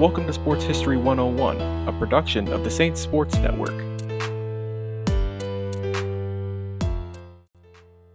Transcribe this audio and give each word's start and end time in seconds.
Welcome 0.00 0.26
to 0.28 0.32
Sports 0.32 0.64
History 0.64 0.96
101, 0.96 1.60
a 1.86 1.92
production 1.98 2.48
of 2.54 2.64
the 2.64 2.70
Saints 2.70 3.02
Sports 3.02 3.36
Network. 3.36 3.68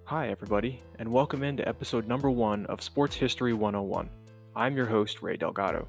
Hi, 0.06 0.30
everybody, 0.30 0.82
and 0.98 1.12
welcome 1.12 1.44
into 1.44 1.68
episode 1.70 2.08
number 2.08 2.32
one 2.32 2.66
of 2.66 2.82
Sports 2.82 3.16
History 3.16 3.54
101. 3.54 4.10
I'm 4.56 4.76
your 4.76 4.88
host, 4.88 5.22
Ray 5.22 5.38
Delgado. 5.38 5.88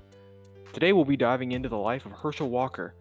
Today 0.74 0.93
we'll 0.93 1.06
be 1.06 1.16
diving 1.16 1.52
into 1.52 1.70
the 1.70 1.79
life 1.79 2.05
of 2.05 2.12
Herschel 2.12 2.51
Walker. 2.51 2.95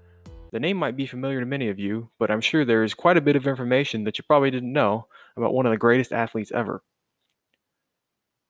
The 0.53 0.61
name 0.61 0.77
might 0.77 0.95
be 0.95 1.05
familiar 1.05 1.41
to 1.41 1.45
many 1.45 1.67
of 1.67 1.77
you, 1.77 2.09
but 2.17 2.31
I'm 2.31 2.39
sure 2.39 2.63
there 2.63 2.85
is 2.85 2.93
quite 2.93 3.17
a 3.17 3.21
bit 3.21 3.35
of 3.35 3.45
information 3.45 4.05
that 4.05 4.17
you 4.17 4.23
probably 4.25 4.51
didn't 4.51 4.71
know 4.71 5.07
about 5.35 5.53
one 5.53 5.65
of 5.65 5.73
the 5.73 5.77
greatest 5.77 6.13
athletes 6.13 6.53
ever. 6.53 6.81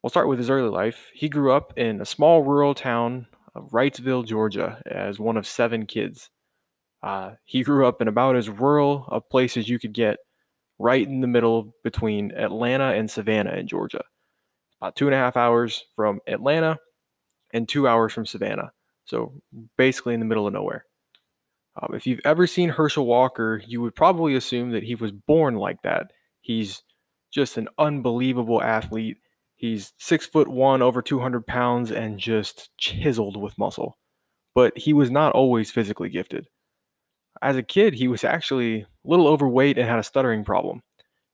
We'll 0.03 0.11
start 0.11 0.27
with 0.27 0.37
his 0.37 0.51
early 0.51 0.69
life. 0.69 1.09
He 1.15 1.29
grew 1.29 1.51
up 1.51 1.73
in 1.75 1.99
a 1.99 2.05
small 2.05 2.43
rural 2.43 2.75
town 2.75 3.25
of 3.55 3.69
Wrightsville, 3.71 4.25
Georgia, 4.25 4.81
as 4.85 5.19
one 5.19 5.37
of 5.37 5.47
seven 5.47 5.85
kids. 5.85 6.29
Uh, 7.01 7.31
he 7.45 7.63
grew 7.63 7.87
up 7.87 8.01
in 8.01 8.07
about 8.07 8.35
as 8.35 8.49
rural 8.49 9.07
a 9.11 9.21
place 9.21 9.57
as 9.57 9.69
you 9.69 9.79
could 9.79 9.93
get, 9.93 10.17
right 10.79 11.07
in 11.07 11.21
the 11.21 11.27
middle 11.27 11.73
between 11.83 12.31
Atlanta 12.31 12.93
and 12.93 13.09
Savannah 13.09 13.53
in 13.53 13.67
Georgia. 13.67 14.03
About 14.81 14.95
two 14.95 15.07
and 15.07 15.15
a 15.15 15.17
half 15.17 15.37
hours 15.37 15.85
from 15.95 16.19
Atlanta 16.27 16.77
and 17.53 17.67
two 17.67 17.87
hours 17.87 18.11
from 18.11 18.25
Savannah. 18.25 18.71
So 19.05 19.33
basically 19.77 20.13
in 20.13 20.19
the 20.19 20.25
middle 20.25 20.47
of 20.47 20.53
nowhere. 20.53 20.85
Um, 21.81 21.93
if 21.93 22.07
you've 22.07 22.21
ever 22.25 22.47
seen 22.47 22.69
Herschel 22.69 23.05
Walker, 23.05 23.61
you 23.65 23.81
would 23.81 23.95
probably 23.95 24.35
assume 24.35 24.71
that 24.71 24.83
he 24.83 24.95
was 24.95 25.11
born 25.11 25.55
like 25.55 25.81
that. 25.83 26.11
He's 26.41 26.83
just 27.31 27.57
an 27.57 27.67
unbelievable 27.77 28.61
athlete 28.61 29.17
He's 29.55 29.93
six 29.97 30.25
foot 30.25 30.47
one, 30.47 30.81
over 30.81 31.01
200 31.01 31.47
pounds, 31.47 31.91
and 31.91 32.19
just 32.19 32.69
chiseled 32.77 33.37
with 33.37 33.57
muscle. 33.57 33.97
But 34.53 34.77
he 34.77 34.93
was 34.93 35.09
not 35.09 35.33
always 35.33 35.71
physically 35.71 36.09
gifted. 36.09 36.47
As 37.41 37.55
a 37.55 37.63
kid, 37.63 37.93
he 37.93 38.07
was 38.07 38.23
actually 38.23 38.81
a 38.81 38.87
little 39.03 39.27
overweight 39.27 39.77
and 39.77 39.87
had 39.87 39.99
a 39.99 40.03
stuttering 40.03 40.43
problem, 40.43 40.81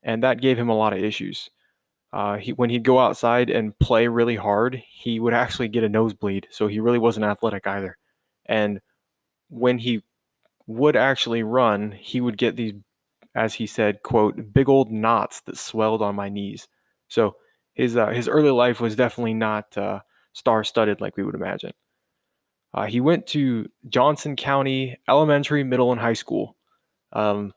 and 0.02 0.22
that 0.22 0.40
gave 0.40 0.58
him 0.58 0.68
a 0.68 0.76
lot 0.76 0.92
of 0.92 0.98
issues. 1.00 1.50
Uh, 2.12 2.36
he, 2.36 2.52
when 2.52 2.70
he'd 2.70 2.84
go 2.84 2.98
outside 2.98 3.48
and 3.48 3.78
play 3.78 4.06
really 4.06 4.36
hard, 4.36 4.82
he 4.90 5.18
would 5.18 5.32
actually 5.32 5.68
get 5.68 5.84
a 5.84 5.88
nosebleed, 5.88 6.46
so 6.50 6.66
he 6.66 6.80
really 6.80 6.98
wasn't 6.98 7.24
athletic 7.24 7.66
either. 7.66 7.96
And 8.46 8.80
when 9.48 9.78
he 9.78 10.02
would 10.66 10.96
actually 10.96 11.42
run, 11.42 11.92
he 11.92 12.20
would 12.20 12.36
get 12.36 12.56
these, 12.56 12.74
as 13.34 13.54
he 13.54 13.66
said, 13.66 14.02
quote, 14.02 14.52
big 14.52 14.68
old 14.68 14.90
knots 14.90 15.40
that 15.42 15.56
swelled 15.56 16.02
on 16.02 16.14
my 16.14 16.28
knees. 16.28 16.68
So 17.08 17.36
his 17.74 17.96
uh, 17.96 18.08
his 18.08 18.28
early 18.28 18.50
life 18.50 18.80
was 18.80 18.96
definitely 18.96 19.34
not 19.34 19.76
uh, 19.76 20.00
star 20.32 20.64
studded 20.64 21.00
like 21.00 21.16
we 21.16 21.24
would 21.24 21.34
imagine. 21.34 21.72
Uh, 22.74 22.86
he 22.86 23.00
went 23.00 23.26
to 23.28 23.68
Johnson 23.88 24.36
County 24.36 24.98
Elementary, 25.08 25.62
Middle, 25.62 25.92
and 25.92 26.00
High 26.00 26.14
School, 26.14 26.56
um, 27.12 27.52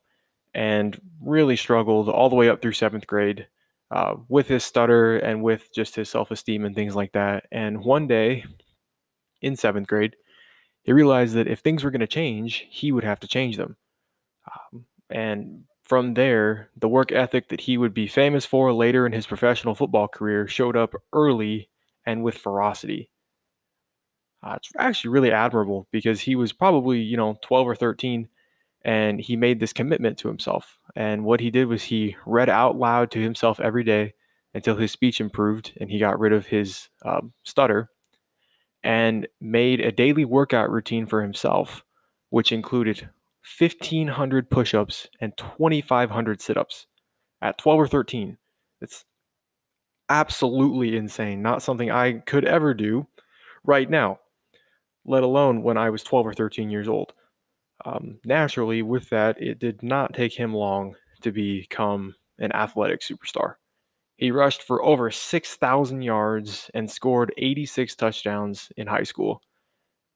and 0.54 1.00
really 1.22 1.56
struggled 1.56 2.10
all 2.10 2.30
the 2.30 2.36
way 2.36 2.50
up 2.50 2.62
through 2.62 2.74
seventh 2.74 3.08
grade 3.08 3.48
uh, 3.92 4.16
with 4.28 4.48
his 4.48 4.64
stutter 4.64 5.18
and 5.18 5.42
with 5.42 5.72
just 5.74 5.96
his 5.96 6.10
self 6.10 6.32
esteem 6.32 6.66
and 6.66 6.76
things 6.76 6.96
like 6.96 7.14
that. 7.14 7.46
And 7.52 7.84
one 7.84 8.08
day 8.08 8.46
in 9.42 9.56
seventh 9.56 9.88
grade, 9.88 10.16
he 10.84 10.92
realized 10.92 11.36
that 11.36 11.48
if 11.48 11.60
things 11.60 11.84
were 11.84 11.92
going 11.92 12.02
to 12.02 12.08
change, 12.08 12.68
he 12.70 12.92
would 12.92 13.04
have 13.04 13.20
to 13.22 13.28
change 13.28 13.58
them. 13.58 13.78
Um, 14.52 14.86
and 15.10 15.64
from 15.86 16.16
there, 16.16 16.70
the 16.76 16.90
work 16.90 17.12
ethic 17.12 17.50
that 17.50 17.62
he 17.62 17.78
would 17.78 17.94
be 17.94 18.08
famous 18.08 18.46
for 18.46 18.74
later 18.74 19.06
in 19.06 19.14
his 19.14 19.28
professional 19.28 19.76
football 19.76 20.08
career 20.08 20.48
showed 20.48 20.76
up 20.76 20.96
early 21.14 21.70
and 22.06 22.24
with 22.24 22.38
ferocity. 22.38 23.10
Uh, 24.44 24.56
it's 24.58 24.72
actually 24.78 25.12
really 25.12 25.32
admirable 25.32 25.88
because 25.92 26.22
he 26.22 26.36
was 26.36 26.52
probably, 26.54 27.00
you 27.00 27.18
know, 27.18 27.38
12 27.42 27.68
or 27.68 27.76
13 27.76 28.28
and 28.84 29.20
he 29.20 29.36
made 29.36 29.60
this 29.60 29.74
commitment 29.74 30.18
to 30.20 30.28
himself. 30.28 30.78
And 30.96 31.24
what 31.24 31.40
he 31.40 31.50
did 31.50 31.66
was 31.68 31.84
he 31.84 32.16
read 32.26 32.50
out 32.50 32.78
loud 32.78 33.10
to 33.12 33.20
himself 33.20 33.60
every 33.60 33.84
day 33.84 34.14
until 34.54 34.76
his 34.76 34.92
speech 34.92 35.20
improved 35.20 35.74
and 35.80 35.90
he 35.90 36.00
got 36.00 36.20
rid 36.20 36.34
of 36.34 36.48
his 36.48 36.90
um, 37.04 37.34
stutter 37.44 37.90
and 38.84 39.28
made 39.42 39.82
a 39.82 39.92
daily 39.92 40.26
workout 40.26 40.70
routine 40.70 41.08
for 41.08 41.22
himself, 41.24 41.84
which 42.30 42.52
included 42.52 43.10
1,500 43.60 44.50
push 44.50 44.74
ups 44.74 45.08
and 45.20 45.38
2,500 45.38 46.42
sit 46.42 46.58
ups 46.58 46.88
at 47.42 47.58
12 47.58 47.80
or 47.80 47.88
13. 47.88 48.38
It's 48.82 49.06
absolutely 50.10 50.98
insane. 50.98 51.42
Not 51.42 51.62
something 51.62 51.92
I 51.92 52.14
could 52.14 52.46
ever 52.46 52.74
do 52.74 53.08
right 53.64 53.90
now, 53.90 54.20
let 55.06 55.24
alone 55.24 55.62
when 55.62 55.78
I 55.78 55.90
was 55.90 56.04
12 56.04 56.28
or 56.28 56.34
13 56.34 56.70
years 56.70 56.88
old. 56.88 57.14
Um, 57.84 58.20
naturally, 58.26 58.82
with 58.82 59.10
that, 59.10 59.42
it 59.42 59.60
did 59.60 59.84
not 59.84 60.14
take 60.14 60.34
him 60.34 60.54
long 60.54 60.96
to 61.22 61.32
become 61.32 62.16
an 62.40 62.52
athletic 62.52 63.02
superstar. 63.02 63.56
He 64.16 64.32
rushed 64.32 64.64
for 64.64 64.84
over 64.84 65.12
6,000 65.12 66.02
yards 66.02 66.72
and 66.74 66.90
scored 66.90 67.34
86 67.38 67.96
touchdowns 67.96 68.70
in 68.78 68.88
high 68.88 69.04
school 69.04 69.42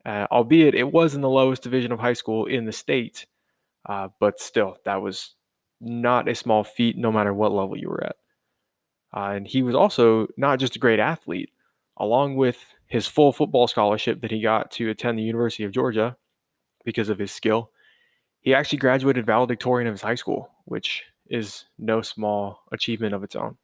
uh, 0.09 0.25
albeit 0.31 0.73
it 0.73 0.91
was 0.91 1.13
in 1.13 1.21
the 1.21 1.29
lowest 1.29 1.61
division 1.61 1.91
of 1.91 1.99
high 1.99 2.13
school 2.13 2.47
in 2.47 2.65
the 2.65 2.71
state. 2.71 3.27
Uh, 3.87 4.07
but 4.19 4.39
still, 4.39 4.77
that 4.83 5.03
was 5.03 5.35
not 5.79 6.27
a 6.27 6.33
small 6.33 6.63
feat, 6.63 6.97
no 6.97 7.11
matter 7.11 7.31
what 7.31 7.51
level 7.51 7.77
you 7.77 7.87
were 7.87 8.03
at. 8.03 8.15
Uh, 9.15 9.33
and 9.35 9.47
he 9.47 9.61
was 9.61 9.75
also 9.75 10.27
not 10.35 10.57
just 10.57 10.75
a 10.75 10.79
great 10.79 10.99
athlete, 10.99 11.51
along 11.95 12.35
with 12.35 12.57
his 12.87 13.05
full 13.05 13.31
football 13.31 13.67
scholarship 13.67 14.21
that 14.21 14.31
he 14.31 14.41
got 14.41 14.71
to 14.71 14.89
attend 14.89 15.15
the 15.15 15.23
University 15.23 15.63
of 15.63 15.71
Georgia 15.71 16.17
because 16.83 17.09
of 17.09 17.19
his 17.19 17.31
skill. 17.31 17.69
He 18.41 18.55
actually 18.55 18.79
graduated 18.79 19.27
valedictorian 19.27 19.87
of 19.87 19.93
his 19.93 20.01
high 20.01 20.15
school, 20.15 20.49
which 20.65 21.03
is 21.27 21.65
no 21.77 22.01
small 22.01 22.63
achievement 22.71 23.13
of 23.13 23.23
its 23.23 23.35
own 23.35 23.57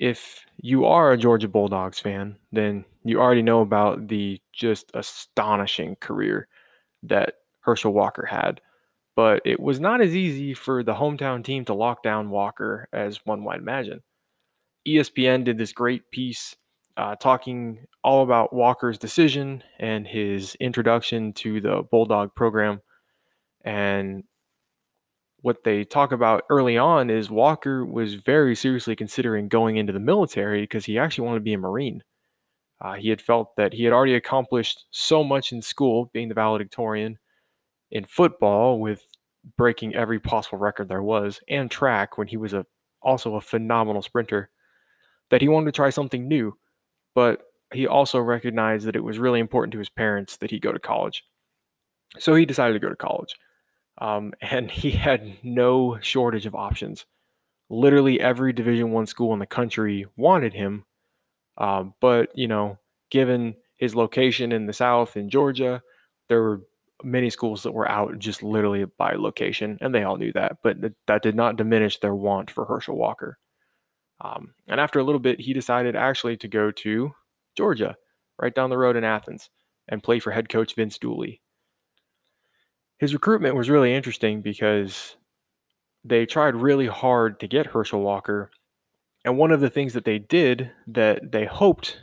if 0.00 0.46
you 0.56 0.86
are 0.86 1.12
a 1.12 1.18
Georgia 1.18 1.46
Bulldogs 1.46 2.00
fan, 2.00 2.36
then 2.50 2.86
you 3.04 3.20
already 3.20 3.42
know 3.42 3.60
about 3.60 4.08
the 4.08 4.40
just 4.50 4.90
astonishing 4.94 5.94
career 5.96 6.48
that 7.02 7.34
Herschel 7.60 7.92
Walker 7.92 8.24
had. 8.24 8.62
But 9.14 9.42
it 9.44 9.60
was 9.60 9.78
not 9.78 10.00
as 10.00 10.16
easy 10.16 10.54
for 10.54 10.82
the 10.82 10.94
hometown 10.94 11.44
team 11.44 11.66
to 11.66 11.74
lock 11.74 12.02
down 12.02 12.30
Walker 12.30 12.88
as 12.94 13.20
one 13.26 13.44
might 13.44 13.60
imagine. 13.60 14.00
ESPN 14.88 15.44
did 15.44 15.58
this 15.58 15.72
great 15.72 16.10
piece 16.10 16.56
uh, 16.96 17.16
talking 17.16 17.86
all 18.02 18.22
about 18.22 18.54
Walker's 18.54 18.98
decision 18.98 19.62
and 19.78 20.06
his 20.06 20.54
introduction 20.60 21.34
to 21.34 21.60
the 21.60 21.82
Bulldog 21.90 22.34
program. 22.34 22.80
And 23.66 24.24
what 25.42 25.64
they 25.64 25.84
talk 25.84 26.12
about 26.12 26.44
early 26.50 26.76
on 26.76 27.10
is 27.10 27.30
Walker 27.30 27.84
was 27.84 28.14
very 28.14 28.54
seriously 28.54 28.94
considering 28.94 29.48
going 29.48 29.76
into 29.76 29.92
the 29.92 30.00
military 30.00 30.62
because 30.62 30.84
he 30.84 30.98
actually 30.98 31.26
wanted 31.26 31.38
to 31.38 31.44
be 31.44 31.54
a 31.54 31.58
Marine. 31.58 32.02
Uh, 32.80 32.94
he 32.94 33.10
had 33.10 33.20
felt 33.20 33.56
that 33.56 33.72
he 33.74 33.84
had 33.84 33.92
already 33.92 34.14
accomplished 34.14 34.86
so 34.90 35.22
much 35.22 35.52
in 35.52 35.60
school, 35.60 36.10
being 36.12 36.28
the 36.28 36.34
valedictorian 36.34 37.18
in 37.90 38.04
football, 38.04 38.80
with 38.80 39.06
breaking 39.56 39.94
every 39.94 40.18
possible 40.20 40.58
record 40.58 40.88
there 40.88 41.02
was, 41.02 41.40
and 41.48 41.70
track 41.70 42.16
when 42.16 42.28
he 42.28 42.36
was 42.36 42.52
a 42.52 42.64
also 43.02 43.34
a 43.36 43.40
phenomenal 43.40 44.02
sprinter, 44.02 44.50
that 45.30 45.40
he 45.40 45.48
wanted 45.48 45.66
to 45.66 45.72
try 45.72 45.90
something 45.90 46.28
new. 46.28 46.56
But 47.14 47.42
he 47.72 47.86
also 47.86 48.18
recognized 48.18 48.86
that 48.86 48.96
it 48.96 49.04
was 49.04 49.18
really 49.18 49.40
important 49.40 49.72
to 49.72 49.78
his 49.78 49.88
parents 49.88 50.36
that 50.38 50.50
he 50.50 50.58
go 50.58 50.72
to 50.72 50.78
college. 50.78 51.24
So 52.18 52.34
he 52.34 52.44
decided 52.44 52.74
to 52.74 52.80
go 52.80 52.88
to 52.88 52.96
college. 52.96 53.34
Um, 54.00 54.32
and 54.40 54.70
he 54.70 54.90
had 54.90 55.36
no 55.42 55.98
shortage 56.00 56.46
of 56.46 56.54
options. 56.54 57.04
Literally 57.68 58.20
every 58.20 58.52
Division 58.52 58.90
One 58.90 59.06
school 59.06 59.32
in 59.32 59.38
the 59.38 59.46
country 59.46 60.06
wanted 60.16 60.54
him, 60.54 60.84
um, 61.58 61.94
but 62.00 62.30
you 62.36 62.48
know, 62.48 62.78
given 63.10 63.54
his 63.76 63.94
location 63.94 64.52
in 64.52 64.66
the 64.66 64.72
South 64.72 65.16
in 65.16 65.30
Georgia, 65.30 65.82
there 66.28 66.42
were 66.42 66.62
many 67.04 67.30
schools 67.30 67.62
that 67.62 67.72
were 67.72 67.88
out 67.88 68.18
just 68.18 68.42
literally 68.42 68.84
by 68.84 69.12
location, 69.12 69.78
and 69.80 69.94
they 69.94 70.02
all 70.02 70.16
knew 70.16 70.32
that. 70.32 70.58
But 70.62 70.80
th- 70.80 70.94
that 71.06 71.22
did 71.22 71.36
not 71.36 71.56
diminish 71.56 71.98
their 71.98 72.14
want 72.14 72.50
for 72.50 72.64
Herschel 72.64 72.96
Walker. 72.96 73.38
Um, 74.20 74.54
and 74.66 74.80
after 74.80 74.98
a 74.98 75.04
little 75.04 75.20
bit, 75.20 75.40
he 75.40 75.52
decided 75.52 75.96
actually 75.96 76.36
to 76.38 76.48
go 76.48 76.70
to 76.70 77.12
Georgia, 77.56 77.96
right 78.38 78.54
down 78.54 78.70
the 78.70 78.78
road 78.78 78.96
in 78.96 79.04
Athens, 79.04 79.48
and 79.88 80.02
play 80.02 80.18
for 80.18 80.30
head 80.30 80.48
coach 80.48 80.74
Vince 80.74 80.98
Dooley 80.98 81.39
his 83.00 83.14
recruitment 83.14 83.56
was 83.56 83.70
really 83.70 83.94
interesting 83.94 84.42
because 84.42 85.16
they 86.04 86.26
tried 86.26 86.54
really 86.54 86.86
hard 86.86 87.40
to 87.40 87.48
get 87.48 87.66
Herschel 87.66 88.02
Walker. 88.02 88.50
And 89.24 89.38
one 89.38 89.50
of 89.50 89.60
the 89.60 89.70
things 89.70 89.94
that 89.94 90.04
they 90.04 90.18
did 90.18 90.70
that 90.86 91.32
they 91.32 91.46
hoped 91.46 91.98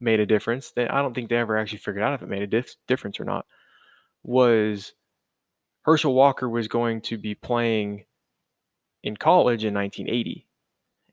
made 0.00 0.20
a 0.20 0.26
difference, 0.26 0.70
that 0.72 0.92
I 0.92 1.02
don't 1.02 1.14
think 1.14 1.28
they 1.28 1.36
ever 1.36 1.58
actually 1.58 1.78
figured 1.78 2.02
out 2.02 2.14
if 2.14 2.22
it 2.22 2.30
made 2.30 2.42
a 2.42 2.46
dif- 2.46 2.76
difference 2.86 3.20
or 3.20 3.24
not, 3.24 3.44
was 4.22 4.94
Herschel 5.82 6.14
Walker 6.14 6.48
was 6.48 6.66
going 6.66 7.02
to 7.02 7.18
be 7.18 7.34
playing 7.34 8.04
in 9.02 9.18
college 9.18 9.64
in 9.64 9.74
1980. 9.74 10.46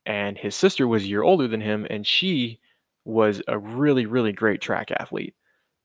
And 0.06 0.38
his 0.38 0.56
sister 0.56 0.88
was 0.88 1.04
a 1.04 1.08
year 1.08 1.24
older 1.24 1.48
than 1.50 1.62
him, 1.62 1.86
and 1.90 2.08
she 2.08 2.62
was 3.04 3.42
a 3.50 3.60
really, 3.60 4.06
really 4.06 4.32
great 4.32 4.62
track 4.62 4.92
athlete. 4.92 5.36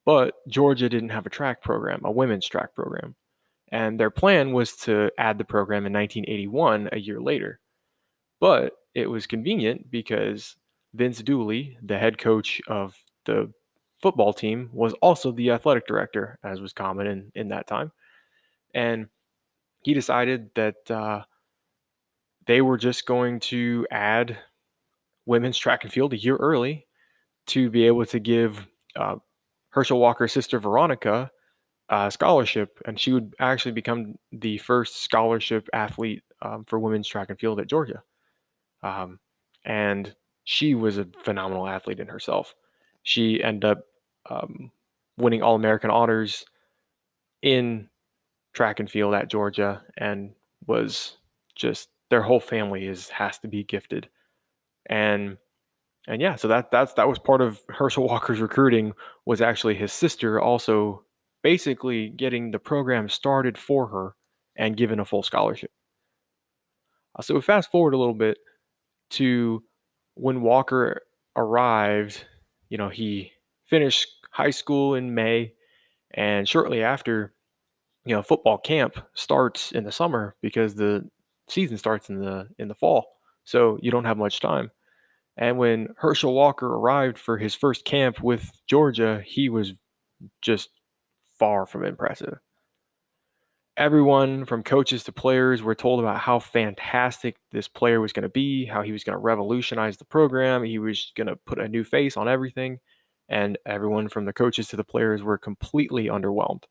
But 0.05 0.35
Georgia 0.47 0.89
didn't 0.89 1.09
have 1.09 1.27
a 1.27 1.31
track 1.31 1.63
program, 1.63 2.03
a 2.05 2.13
women's 2.13 2.47
track 2.47 2.75
program. 2.77 3.17
And 3.73 4.01
their 4.01 4.11
plan 4.11 4.53
was 4.53 4.75
to 4.79 5.11
add 5.17 5.39
the 5.39 5.45
program 5.45 5.87
in 5.87 5.93
1981, 5.93 6.89
a 6.93 6.99
year 6.99 7.21
later. 7.21 7.61
But 8.41 8.73
it 8.95 9.07
was 9.07 9.27
convenient 9.27 9.91
because 9.91 10.57
Vince 10.95 11.23
Dooley, 11.23 11.79
the 11.83 11.99
head 11.99 12.19
coach 12.19 12.61
of 12.67 12.97
the 13.27 13.53
football 14.03 14.33
team, 14.33 14.71
was 14.73 14.93
also 14.95 15.31
the 15.31 15.51
athletic 15.51 15.87
director, 15.87 16.39
as 16.43 16.61
was 16.61 16.73
common 16.73 17.07
in, 17.07 17.33
in 17.35 17.49
that 17.49 17.69
time. 17.69 17.93
And 18.75 19.09
he 19.83 19.95
decided 19.95 20.51
that 20.55 20.91
uh, 20.91 21.23
they 22.47 22.61
were 22.61 22.79
just 22.79 23.07
going 23.07 23.41
to 23.41 23.87
add 23.91 24.37
women's 25.27 25.59
track 25.59 25.85
and 25.85 25.93
field 25.93 26.13
a 26.13 26.19
year 26.19 26.37
early 26.37 26.87
to 27.47 27.71
be 27.71 27.87
able 27.87 28.05
to 28.07 28.19
give 28.19 28.67
uh, 28.97 29.17
Herschel 29.71 30.01
Walker's 30.01 30.33
sister 30.33 30.59
Veronica 30.59 31.31
a 31.91 32.11
scholarship, 32.11 32.81
and 32.87 32.99
she 32.99 33.13
would 33.13 33.35
actually 33.41 33.73
become 33.73 34.15
the 34.33 34.59
first 34.59 35.03
scholarship 35.03 35.69
athlete 35.73 36.23
um, 36.41 36.65
for 36.65 36.79
women's 36.79 37.09
track 37.09 37.29
and 37.29 37.39
field 37.39 37.61
at 37.61 37.67
Georgia. 37.67 38.03
Um, 38.83 39.19
and 39.65 40.15
she 40.45 40.75
was 40.75 40.99
a 40.99 41.09
phenomenal 41.23 41.67
athlete 41.67 42.01
in 42.01 42.07
herself. 42.07 42.55
She 43.03 43.43
ended 43.43 43.65
up 43.71 43.85
um, 44.29 44.71
winning 45.19 45.43
All 45.43 45.57
American 45.57 45.91
honors 45.91 46.45
in 47.43 47.89
track 48.53 48.81
and 48.81 48.91
field 48.91 49.15
at 49.15 49.29
Georgia, 49.29 49.83
and 49.97 50.33
was 50.67 51.17
just 51.57 51.89
their 52.09 52.23
whole 52.23 52.41
family 52.41 52.87
is 52.87 53.09
has 53.09 53.39
to 53.41 53.49
be 53.49 53.65
gifted, 53.65 54.09
and 54.87 55.39
and 56.07 56.23
yeah, 56.23 56.37
so 56.37 56.49
that 56.49 56.71
that's 56.71 56.93
that 56.95 57.09
was 57.09 57.19
part 57.19 57.41
of 57.41 57.61
Herschel 57.69 58.07
Walker's 58.07 58.41
recruiting 58.41 58.93
was 59.25 59.41
actually 59.41 59.75
his 59.75 59.93
sister 59.93 60.41
also 60.41 61.05
basically 61.43 62.11
getting 62.11 62.51
the 62.51 62.59
program 62.59 63.09
started 63.09 63.57
for 63.57 63.89
her 63.89 64.15
and 64.57 64.77
given 64.77 65.01
a 65.01 65.05
full 65.05 65.23
scholarship. 65.23 65.71
Uh, 67.19 67.23
so 67.23 67.35
we 67.35 67.41
fast 67.41 67.71
forward 67.71 67.95
a 67.95 67.99
little 67.99 68.15
bit 68.15 68.39
to 69.11 69.63
when 70.15 70.43
Walker 70.43 71.03
arrived, 71.37 72.25
you 72.69 72.79
know, 72.79 72.89
he 72.89 73.33
finished 73.67 74.09
high 74.31 74.51
school 74.51 74.95
in 74.95 75.15
May, 75.15 75.55
and 76.13 76.49
shortly 76.49 76.83
after, 76.83 77.35
you 78.05 78.15
know, 78.15 78.23
football 78.23 78.59
camp 78.59 78.97
starts 79.15 79.73
in 79.73 79.85
the 79.85 79.93
summer 79.93 80.37
because 80.43 80.75
the 80.75 81.09
season 81.49 81.79
starts 81.79 82.09
in 82.09 82.21
the 82.21 82.49
in 82.59 82.69
the 82.69 82.75
fall. 82.75 83.07
So 83.45 83.79
you 83.81 83.91
don't 83.91 84.05
have 84.05 84.19
much 84.19 84.41
time. 84.41 84.71
And 85.37 85.57
when 85.57 85.89
Herschel 85.97 86.35
Walker 86.35 86.67
arrived 86.67 87.19
for 87.19 87.39
his 87.39 87.55
first 87.55 87.85
camp 87.85 88.21
with 88.21 88.51
Georgia, 88.69 89.23
he 89.25 89.49
was 89.49 89.73
just 90.43 90.69
far 91.41 91.67
from 91.67 91.85
impressive 91.85 92.39
everyone 93.81 94.45
from 94.45 94.63
coaches 94.63 95.03
to 95.03 95.11
players 95.11 95.63
were 95.63 95.75
told 95.75 96.01
about 96.01 96.19
how 96.19 96.39
fantastic 96.39 97.37
this 97.51 97.67
player 97.67 97.99
was 97.99 98.13
going 98.13 98.25
to 98.25 98.29
be, 98.29 98.67
how 98.67 98.83
he 98.83 98.93
was 98.93 99.03
going 99.03 99.15
to 99.15 99.19
revolutionize 99.19 99.97
the 99.97 100.05
program, 100.05 100.63
he 100.63 100.79
was 100.79 101.13
going 101.17 101.27
to 101.27 101.37
put 101.47 101.59
a 101.59 101.67
new 101.67 101.83
face 101.83 102.17
on 102.17 102.29
everything, 102.29 102.79
and 103.31 103.57
everyone 103.65 104.07
from 104.09 104.27
the 104.27 104.35
coaches 104.35 104.69
to 104.69 104.77
the 104.77 104.85
players 104.85 105.23
were 105.23 105.39
completely 105.39 106.07
underwhelmed. 106.07 106.65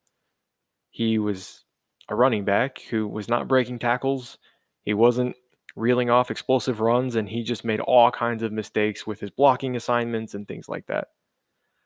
He 0.91 1.17
was 1.17 1.65
a 2.09 2.15
running 2.15 2.45
back 2.45 2.79
who 2.91 3.07
was 3.07 3.27
not 3.27 3.47
breaking 3.47 3.79
tackles, 3.79 4.37
he 4.83 4.93
wasn't 4.93 5.35
reeling 5.75 6.11
off 6.11 6.29
explosive 6.29 6.79
runs, 6.79 7.15
and 7.15 7.27
he 7.27 7.41
just 7.41 7.65
made 7.65 7.79
all 7.79 8.11
kinds 8.11 8.43
of 8.43 8.51
mistakes 8.51 9.07
with 9.07 9.19
his 9.19 9.31
blocking 9.31 9.75
assignments 9.75 10.35
and 10.35 10.47
things 10.47 10.69
like 10.69 10.85
that. 10.85 11.07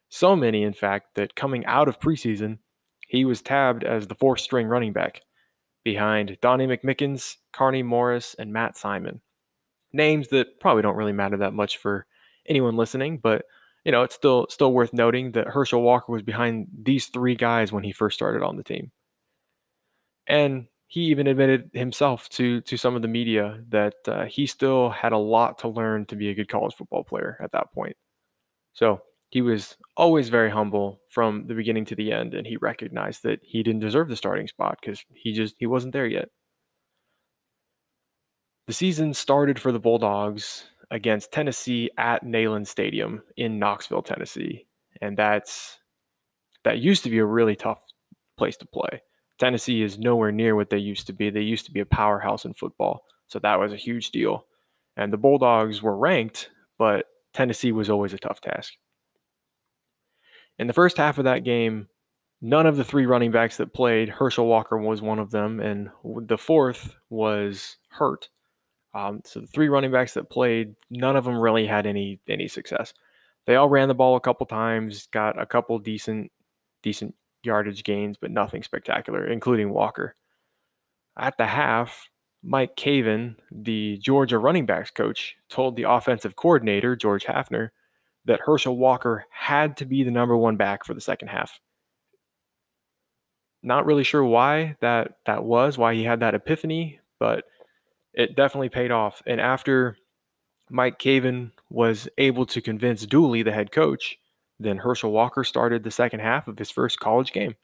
So 0.09 0.35
many, 0.35 0.63
in 0.63 0.73
fact, 0.73 1.15
that 1.15 1.35
coming 1.35 1.65
out 1.65 1.87
of 1.87 1.99
preseason, 1.99 2.57
he 3.13 3.25
was 3.25 3.43
tabbed 3.43 3.83
as 3.83 4.07
the 4.07 4.15
fourth 4.15 4.39
string 4.39 4.65
running 4.65 4.91
back 4.91 5.21
behind 5.83 6.35
Donnie 6.41 6.65
McMickens, 6.65 7.35
Carnie 7.53 7.83
Norris, 7.83 8.35
and 8.39 8.51
Matt 8.51 8.75
Simon. 8.75 9.21
Names 9.93 10.29
that 10.29 10.59
probably 10.59 10.81
don't 10.81 10.95
really 10.95 11.13
matter 11.13 11.37
that 11.37 11.53
much 11.53 11.77
for 11.77 12.07
anyone 12.49 12.75
listening, 12.75 13.19
but 13.19 13.45
you 13.85 13.91
know, 13.91 14.01
it's 14.01 14.15
still 14.15 14.47
still 14.49 14.73
worth 14.73 14.93
noting 14.93 15.33
that 15.33 15.45
Herschel 15.45 15.83
Walker 15.83 16.11
was 16.11 16.23
behind 16.23 16.67
these 16.75 17.05
three 17.07 17.35
guys 17.35 17.71
when 17.71 17.83
he 17.83 17.91
first 17.91 18.15
started 18.15 18.41
on 18.41 18.57
the 18.57 18.63
team. 18.63 18.91
And 20.25 20.65
he 20.87 21.01
even 21.01 21.27
admitted 21.27 21.69
himself 21.71 22.27
to 22.29 22.61
to 22.61 22.77
some 22.77 22.95
of 22.95 23.03
the 23.03 23.07
media 23.07 23.59
that 23.69 23.95
uh, 24.07 24.25
he 24.25 24.47
still 24.47 24.89
had 24.89 25.11
a 25.11 25.17
lot 25.19 25.59
to 25.59 25.67
learn 25.67 26.07
to 26.07 26.15
be 26.15 26.29
a 26.29 26.33
good 26.33 26.49
college 26.49 26.73
football 26.73 27.03
player 27.03 27.37
at 27.43 27.51
that 27.51 27.71
point. 27.73 27.95
So 28.73 29.03
he 29.33 29.41
was 29.41 29.77
always 29.97 30.29
very 30.29 30.51
humble 30.51 31.01
from 31.09 31.47
the 31.47 31.55
beginning 31.55 31.85
to 31.85 31.95
the 31.95 32.11
end 32.11 32.35
and 32.35 32.45
he 32.45 32.55
recognized 32.57 33.23
that 33.23 33.39
he 33.41 33.63
didn't 33.63 33.81
deserve 33.81 34.07
the 34.07 34.15
starting 34.15 34.47
spot 34.47 34.77
because 34.79 35.03
he 35.11 35.33
just 35.33 35.55
he 35.57 35.65
wasn't 35.65 35.91
there 35.91 36.05
yet. 36.05 36.29
The 38.67 38.73
season 38.73 39.15
started 39.15 39.59
for 39.59 39.71
the 39.71 39.79
bulldogs 39.79 40.65
against 40.91 41.31
tennessee 41.31 41.89
at 41.97 42.23
neyland 42.23 42.67
stadium 42.67 43.23
in 43.35 43.57
knoxville 43.57 44.03
tennessee 44.03 44.67
and 45.01 45.17
that's 45.17 45.79
that 46.63 46.77
used 46.77 47.03
to 47.03 47.09
be 47.09 47.17
a 47.17 47.25
really 47.25 47.55
tough 47.55 47.81
place 48.37 48.55
to 48.57 48.67
play. 48.67 49.01
Tennessee 49.39 49.81
is 49.81 49.97
nowhere 49.97 50.31
near 50.31 50.55
what 50.55 50.69
they 50.69 50.77
used 50.77 51.07
to 51.07 51.13
be. 51.13 51.31
They 51.31 51.41
used 51.41 51.65
to 51.65 51.71
be 51.71 51.79
a 51.79 51.87
powerhouse 51.87 52.45
in 52.45 52.53
football 52.53 53.01
so 53.29 53.39
that 53.39 53.59
was 53.59 53.73
a 53.73 53.77
huge 53.77 54.11
deal. 54.11 54.45
And 54.95 55.11
the 55.11 55.17
bulldogs 55.17 55.81
were 55.81 55.97
ranked 55.97 56.51
but 56.77 57.07
tennessee 57.33 57.71
was 57.71 57.89
always 57.89 58.13
a 58.13 58.19
tough 58.19 58.39
task 58.39 58.73
in 60.59 60.67
the 60.67 60.73
first 60.73 60.97
half 60.97 61.17
of 61.17 61.25
that 61.25 61.43
game, 61.43 61.87
none 62.41 62.65
of 62.65 62.77
the 62.77 62.83
three 62.83 63.05
running 63.05 63.31
backs 63.31 63.57
that 63.57 63.73
played, 63.73 64.09
Herschel 64.09 64.47
Walker 64.47 64.77
was 64.77 65.01
one 65.01 65.19
of 65.19 65.31
them, 65.31 65.59
and 65.59 65.89
the 66.03 66.37
fourth 66.37 66.95
was 67.09 67.77
hurt. 67.89 68.29
Um, 68.93 69.21
so 69.25 69.39
the 69.39 69.47
three 69.47 69.69
running 69.69 69.91
backs 69.91 70.13
that 70.13 70.29
played, 70.29 70.75
none 70.91 71.15
of 71.15 71.23
them 71.23 71.39
really 71.39 71.65
had 71.65 71.87
any 71.87 72.19
any 72.27 72.47
success. 72.47 72.93
They 73.45 73.55
all 73.55 73.69
ran 73.69 73.87
the 73.87 73.95
ball 73.95 74.15
a 74.15 74.21
couple 74.21 74.45
times, 74.45 75.07
got 75.07 75.41
a 75.41 75.45
couple 75.45 75.79
decent 75.79 76.31
decent 76.83 77.15
yardage 77.43 77.83
gains, 77.83 78.17
but 78.17 78.31
nothing 78.31 78.61
spectacular, 78.61 79.25
including 79.25 79.71
Walker. 79.71 80.15
At 81.17 81.37
the 81.37 81.47
half, 81.47 82.09
Mike 82.43 82.75
Cavan, 82.75 83.37
the 83.51 83.97
Georgia 83.97 84.37
running 84.37 84.65
backs 84.65 84.91
coach, 84.91 85.35
told 85.49 85.75
the 85.75 85.89
offensive 85.89 86.35
coordinator, 86.35 86.95
George 86.95 87.25
Haffner, 87.25 87.69
that 88.25 88.41
Herschel 88.45 88.77
Walker 88.77 89.25
had 89.31 89.77
to 89.77 89.85
be 89.85 90.03
the 90.03 90.11
number 90.11 90.35
one 90.35 90.55
back 90.55 90.85
for 90.85 90.93
the 90.93 91.01
second 91.01 91.27
half. 91.29 91.59
Not 93.61 93.85
really 93.85 94.03
sure 94.03 94.23
why 94.23 94.75
that 94.81 95.17
that 95.25 95.43
was, 95.43 95.77
why 95.77 95.93
he 95.93 96.03
had 96.03 96.19
that 96.19 96.35
epiphany, 96.35 96.99
but 97.19 97.45
it 98.13 98.35
definitely 98.35 98.69
paid 98.69 98.91
off. 98.91 99.21
And 99.25 99.39
after 99.39 99.97
Mike 100.69 100.99
Cavan 100.99 101.51
was 101.69 102.07
able 102.17 102.45
to 102.47 102.61
convince 102.61 103.05
Dooley, 103.05 103.43
the 103.43 103.51
head 103.51 103.71
coach, 103.71 104.17
then 104.59 104.77
Herschel 104.77 105.11
Walker 105.11 105.43
started 105.43 105.83
the 105.83 105.91
second 105.91 106.19
half 106.19 106.47
of 106.47 106.57
his 106.57 106.71
first 106.71 106.99
college 106.99 107.31
game. 107.31 107.55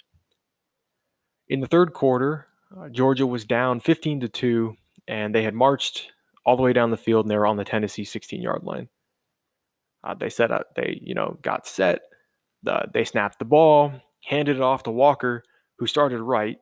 In 1.48 1.60
the 1.60 1.68
third 1.68 1.94
quarter, 1.94 2.48
uh, 2.78 2.90
Georgia 2.90 3.26
was 3.26 3.46
down 3.46 3.80
15 3.80 4.22
to 4.22 4.30
2, 4.30 4.76
and 5.08 5.34
they 5.34 5.44
had 5.44 5.54
marched 5.54 6.12
all 6.46 6.56
the 6.56 6.64
way 6.64 6.74
down 6.74 6.92
the 6.92 6.98
field 6.98 7.26
and 7.26 7.32
they 7.32 7.38
were 7.38 7.48
on 7.48 7.58
the 7.58 7.66
Tennessee 7.66 8.04
16 8.04 8.42
yard 8.42 8.64
line. 8.64 8.90
Uh, 10.04 10.14
they 10.14 10.30
set 10.30 10.52
up, 10.52 10.68
they, 10.76 11.00
you 11.02 11.14
know, 11.14 11.38
got 11.42 11.68
set. 11.68 12.02
The, 12.64 12.86
they 12.94 13.04
snapped 13.06 13.40
the 13.40 13.46
ball, 13.46 13.94
handed 14.24 14.58
it 14.58 14.62
off 14.62 14.84
to 14.84 14.92
Walker, 14.92 15.44
who 15.78 15.88
started 15.88 16.22
right 16.22 16.58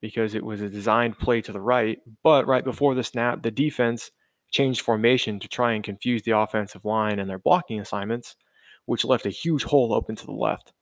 because 0.00 0.34
it 0.34 0.44
was 0.44 0.60
a 0.60 0.68
designed 0.68 1.18
play 1.18 1.40
to 1.42 1.52
the 1.52 1.60
right. 1.60 1.98
But 2.22 2.46
right 2.46 2.64
before 2.64 2.94
the 2.94 3.04
snap, 3.04 3.42
the 3.42 3.50
defense 3.50 4.10
changed 4.50 4.80
formation 4.80 5.38
to 5.40 5.48
try 5.48 5.72
and 5.72 5.84
confuse 5.84 6.22
the 6.22 6.38
offensive 6.38 6.84
line 6.84 7.18
and 7.18 7.28
their 7.28 7.38
blocking 7.38 7.80
assignments, 7.80 8.36
which 8.86 9.04
left 9.04 9.26
a 9.26 9.30
huge 9.30 9.64
hole 9.64 9.92
open 9.92 10.16
to 10.16 10.26
the 10.26 10.32
left. 10.32 10.72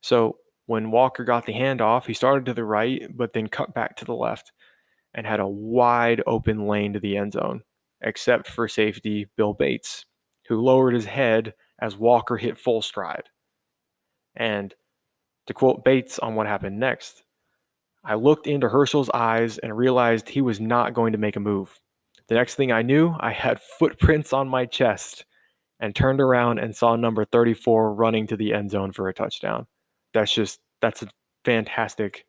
So 0.00 0.38
when 0.66 0.90
Walker 0.90 1.24
got 1.24 1.46
the 1.46 1.52
handoff, 1.52 2.06
he 2.06 2.14
started 2.14 2.46
to 2.46 2.54
the 2.54 2.64
right, 2.64 3.06
but 3.14 3.32
then 3.32 3.48
cut 3.48 3.74
back 3.74 3.96
to 3.96 4.04
the 4.04 4.14
left 4.14 4.52
and 5.14 5.26
had 5.26 5.40
a 5.40 5.48
wide 5.48 6.22
open 6.26 6.66
lane 6.66 6.92
to 6.92 7.00
the 7.00 7.16
end 7.16 7.32
zone, 7.32 7.62
except 8.02 8.48
for 8.48 8.68
safety 8.68 9.26
Bill 9.36 9.54
Bates, 9.54 10.04
who 10.48 10.60
lowered 10.60 10.94
his 10.94 11.04
head 11.04 11.54
as 11.80 11.96
Walker 11.96 12.36
hit 12.36 12.58
full 12.58 12.82
stride. 12.82 13.24
And 14.34 14.74
to 15.46 15.54
quote 15.54 15.84
Bates 15.84 16.18
on 16.18 16.34
what 16.34 16.46
happened 16.46 16.80
next, 16.80 17.22
I 18.04 18.14
looked 18.14 18.46
into 18.46 18.68
Herschel's 18.68 19.10
eyes 19.10 19.58
and 19.58 19.76
realized 19.76 20.28
he 20.28 20.40
was 20.40 20.60
not 20.60 20.94
going 20.94 21.12
to 21.12 21.18
make 21.18 21.36
a 21.36 21.40
move. 21.40 21.78
The 22.28 22.34
next 22.34 22.54
thing 22.54 22.72
I 22.72 22.82
knew, 22.82 23.14
I 23.20 23.32
had 23.32 23.60
footprints 23.78 24.32
on 24.32 24.48
my 24.48 24.66
chest 24.66 25.24
and 25.80 25.94
turned 25.94 26.20
around 26.20 26.58
and 26.58 26.74
saw 26.74 26.96
number 26.96 27.24
34 27.24 27.94
running 27.94 28.26
to 28.28 28.36
the 28.36 28.52
end 28.52 28.70
zone 28.70 28.92
for 28.92 29.08
a 29.08 29.14
touchdown. 29.14 29.66
That's 30.14 30.32
just, 30.32 30.60
that's 30.80 31.02
a 31.02 31.08
fantastic 31.44 32.24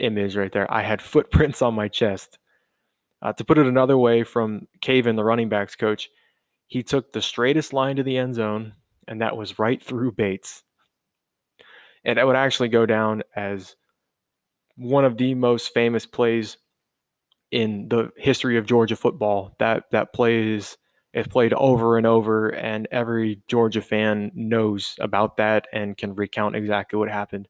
image 0.00 0.36
right 0.36 0.52
there. 0.52 0.72
I 0.72 0.82
had 0.82 1.02
footprints 1.02 1.62
on 1.62 1.74
my 1.74 1.88
chest. 1.88 2.38
Uh, 3.22 3.32
to 3.32 3.44
put 3.44 3.58
it 3.58 3.66
another 3.66 3.96
way, 3.96 4.22
from 4.22 4.68
Cavan, 4.82 5.16
the 5.16 5.24
running 5.24 5.48
backs 5.48 5.74
coach, 5.74 6.10
he 6.68 6.82
took 6.82 7.12
the 7.12 7.22
straightest 7.22 7.72
line 7.72 7.96
to 7.96 8.02
the 8.02 8.18
end 8.18 8.34
zone, 8.34 8.74
and 9.08 9.20
that 9.20 9.36
was 9.36 9.58
right 9.58 9.82
through 9.82 10.12
Bates. 10.12 10.62
and 12.04 12.18
it 12.18 12.26
would 12.26 12.36
actually 12.36 12.68
go 12.68 12.86
down 12.86 13.22
as 13.34 13.76
one 14.76 15.04
of 15.04 15.16
the 15.16 15.34
most 15.34 15.72
famous 15.72 16.06
plays 16.06 16.56
in 17.50 17.88
the 17.88 18.10
history 18.16 18.58
of 18.58 18.66
Georgia 18.66 18.96
football. 18.96 19.56
That 19.58 19.84
that 19.92 20.12
play 20.12 20.54
is 20.54 20.76
is 21.14 21.28
played 21.28 21.54
over 21.54 21.98
and 21.98 22.06
over, 22.06 22.50
and 22.50 22.88
every 22.90 23.42
Georgia 23.48 23.82
fan 23.82 24.32
knows 24.34 24.96
about 25.00 25.36
that 25.38 25.66
and 25.72 25.96
can 25.96 26.14
recount 26.14 26.56
exactly 26.56 26.98
what 26.98 27.10
happened. 27.10 27.48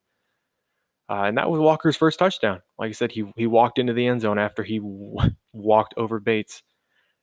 Uh, 1.09 1.25
and 1.27 1.39
that 1.39 1.51
was 1.51 1.61
Walker's 1.61 1.97
first 1.97 2.19
touchdown. 2.19 2.61
Like 2.79 2.89
I 2.89 2.93
said, 2.93 3.13
he 3.13 3.31
he 3.37 3.47
walked 3.47 3.79
into 3.79 3.93
the 3.93 4.07
end 4.07 4.23
zone 4.23 4.39
after 4.39 4.63
he 4.65 4.79
w- 4.79 5.17
walked 5.53 5.95
over 5.97 6.19
Bates, 6.19 6.63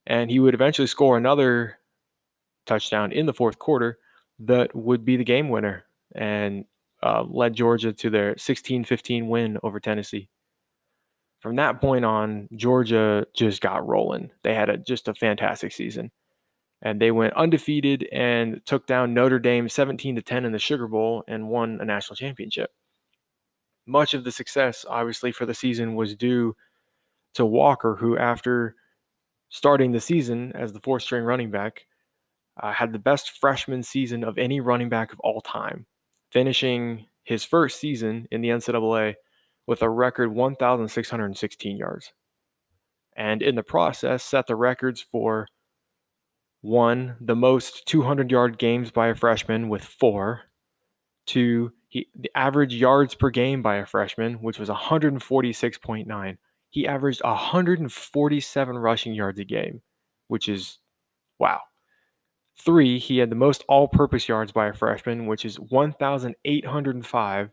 and 0.07 0.31
he 0.31 0.39
would 0.39 0.53
eventually 0.55 0.87
score 0.87 1.17
another 1.17 1.79
touchdown 2.65 3.11
in 3.11 3.25
the 3.25 3.33
fourth 3.33 3.59
quarter 3.59 3.99
that 4.39 4.75
would 4.75 5.05
be 5.05 5.17
the 5.17 5.23
game 5.23 5.49
winner 5.49 5.85
and 6.15 6.65
uh, 7.01 7.23
led 7.23 7.53
Georgia 7.53 7.93
to 7.93 8.09
their 8.09 8.35
16-15 8.35 9.27
win 9.27 9.57
over 9.63 9.79
Tennessee. 9.79 10.29
From 11.39 11.57
that 11.57 11.81
point 11.81 12.05
on, 12.05 12.47
Georgia 12.55 13.25
just 13.35 13.61
got 13.61 13.85
rolling. 13.85 14.31
They 14.43 14.55
had 14.55 14.69
a, 14.69 14.77
just 14.77 15.09
a 15.09 15.13
fantastic 15.13 15.73
season, 15.73 16.11
and 16.81 17.01
they 17.01 17.11
went 17.11 17.33
undefeated 17.33 18.07
and 18.13 18.61
took 18.65 18.87
down 18.87 19.13
Notre 19.13 19.39
Dame 19.39 19.67
17 19.67 20.15
to 20.15 20.21
10 20.21 20.45
in 20.45 20.53
the 20.53 20.59
Sugar 20.59 20.87
Bowl 20.87 21.23
and 21.27 21.49
won 21.49 21.79
a 21.81 21.85
national 21.85 22.15
championship 22.15 22.71
much 23.85 24.13
of 24.13 24.23
the 24.23 24.31
success, 24.31 24.85
obviously, 24.87 25.31
for 25.31 25.45
the 25.45 25.53
season 25.53 25.95
was 25.95 26.15
due 26.15 26.55
to 27.33 27.45
Walker, 27.45 27.95
who, 27.95 28.17
after 28.17 28.75
starting 29.49 29.91
the 29.91 30.01
season 30.01 30.51
as 30.53 30.73
the 30.73 30.79
fourth 30.79 31.03
string 31.03 31.23
running 31.23 31.51
back, 31.51 31.85
uh, 32.61 32.73
had 32.73 32.93
the 32.93 32.99
best 32.99 33.31
freshman 33.31 33.83
season 33.83 34.23
of 34.23 34.37
any 34.37 34.59
running 34.59 34.89
back 34.89 35.11
of 35.11 35.19
all 35.21 35.41
time, 35.41 35.85
finishing 36.31 37.07
his 37.23 37.43
first 37.43 37.79
season 37.79 38.27
in 38.31 38.41
the 38.41 38.49
NCAA 38.49 39.15
with 39.65 39.81
a 39.81 39.89
record 39.89 40.33
1,616 40.33 41.77
yards. 41.77 42.13
And 43.15 43.41
in 43.41 43.55
the 43.55 43.63
process, 43.63 44.23
set 44.23 44.47
the 44.47 44.55
records 44.55 45.01
for 45.01 45.47
one, 46.61 47.17
the 47.19 47.35
most 47.35 47.85
200 47.87 48.31
yard 48.31 48.57
games 48.57 48.91
by 48.91 49.07
a 49.07 49.15
freshman 49.15 49.69
with 49.69 49.83
four, 49.83 50.43
two, 51.25 51.73
he 51.89 52.07
the 52.15 52.31
average 52.35 52.73
yards 52.73 53.15
per 53.15 53.29
game 53.29 53.61
by 53.61 53.75
a 53.75 53.85
freshman, 53.85 54.35
which 54.35 54.59
was 54.59 54.69
146.9. 54.69 56.37
He 56.69 56.87
averaged 56.87 57.21
147 57.23 58.77
rushing 58.77 59.13
yards 59.13 59.39
a 59.39 59.43
game, 59.43 59.81
which 60.27 60.49
is 60.49 60.79
wow. 61.37 61.59
Three, 62.57 62.99
he 62.99 63.17
had 63.17 63.29
the 63.29 63.35
most 63.35 63.63
all-purpose 63.67 64.29
yards 64.29 64.51
by 64.51 64.67
a 64.67 64.73
freshman, 64.73 65.25
which 65.25 65.43
is 65.43 65.59
1,805, 65.59 67.49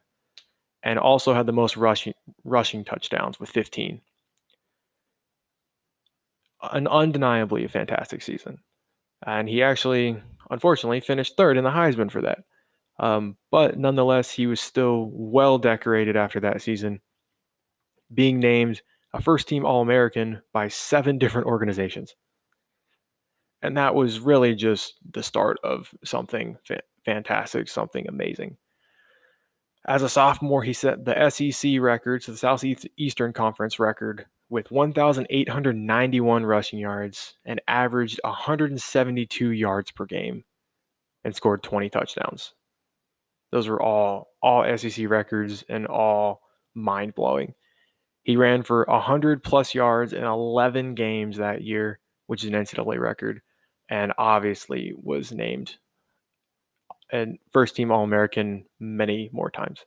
and 0.83 0.99
also 0.99 1.35
had 1.35 1.47
the 1.47 1.53
most 1.53 1.77
rushing 1.77 2.15
rushing 2.45 2.85
touchdowns 2.85 3.41
with 3.41 3.51
15. 3.51 4.01
An 6.73 6.87
undeniably 6.87 7.67
fantastic 7.67 8.23
season. 8.23 8.59
And 9.27 9.49
he 9.49 9.63
actually, 9.63 10.23
unfortunately, 10.51 11.01
finished 11.01 11.37
third 11.37 11.57
in 11.57 11.65
the 11.65 11.71
Heisman 11.71 12.11
for 12.11 12.23
that. 12.23 12.41
Um, 12.99 13.37
but 13.51 13.79
nonetheless, 13.79 14.31
he 14.31 14.47
was 14.47 14.61
still 14.61 15.11
well 15.13 15.59
decorated 15.59 16.17
after 16.17 16.41
that 16.41 16.61
season, 16.61 17.01
being 18.13 18.39
named 18.39 18.83
a 19.15 19.21
first 19.21 19.49
team 19.49 19.65
All 19.65 19.81
American 19.81 20.43
by 20.53 20.69
seven 20.69 21.19
different 21.19 21.47
organizations. 21.47 22.15
And 23.63 23.77
that 23.77 23.95
was 23.95 24.21
really 24.21 24.55
just 24.55 24.95
the 25.11 25.23
start 25.23 25.59
of 25.63 25.95
something 26.05 26.57
fa- 26.65 26.83
fantastic, 27.05 27.69
something 27.69 28.07
amazing. 28.09 28.57
As 29.87 30.03
a 30.03 30.09
sophomore, 30.09 30.63
he 30.63 30.73
set 30.73 31.05
the 31.05 31.31
SEC 31.31 31.81
record, 31.81 32.23
so 32.23 32.33
the 32.33 32.39
Southeastern 32.39 33.33
Conference 33.33 33.79
record, 33.79 34.27
with 34.51 34.71
1,891 34.71 36.45
rushing 36.45 36.79
yards 36.79 37.35
and 37.45 37.61
averaged 37.69 38.21
172 38.25 39.51
yards 39.53 39.91
per 39.93 40.05
game 40.05 40.45
and 41.25 41.35
scored 41.35 41.63
20 41.63 41.89
touchdowns. 41.89 42.55
Those 43.53 43.69
were 43.69 43.81
all 43.81 44.29
all 44.43 44.65
SEC 44.77 45.09
records 45.09 45.65
and 45.69 45.87
all 45.87 46.43
mind 46.75 47.15
blowing. 47.15 47.55
He 48.23 48.37
ran 48.37 48.63
for 48.63 48.85
100 48.89 49.43
plus 49.43 49.75
yards 49.75 50.13
in 50.13 50.25
11 50.25 50.95
games 50.95 51.39
that 51.39 51.63
year, 51.63 52.01
which 52.27 52.45
is 52.45 52.51
an 52.51 52.55
NCAA 52.55 52.99
record, 52.99 53.41
and 53.91 54.13
obviously 54.17 54.95
was 54.97 55.33
named 55.33 55.77
a 57.13 57.27
first 57.53 57.75
team 57.75 57.91
All 57.91 58.05
American 58.05 58.65
many 58.79 59.29
more 59.33 59.51
times. 59.51 59.85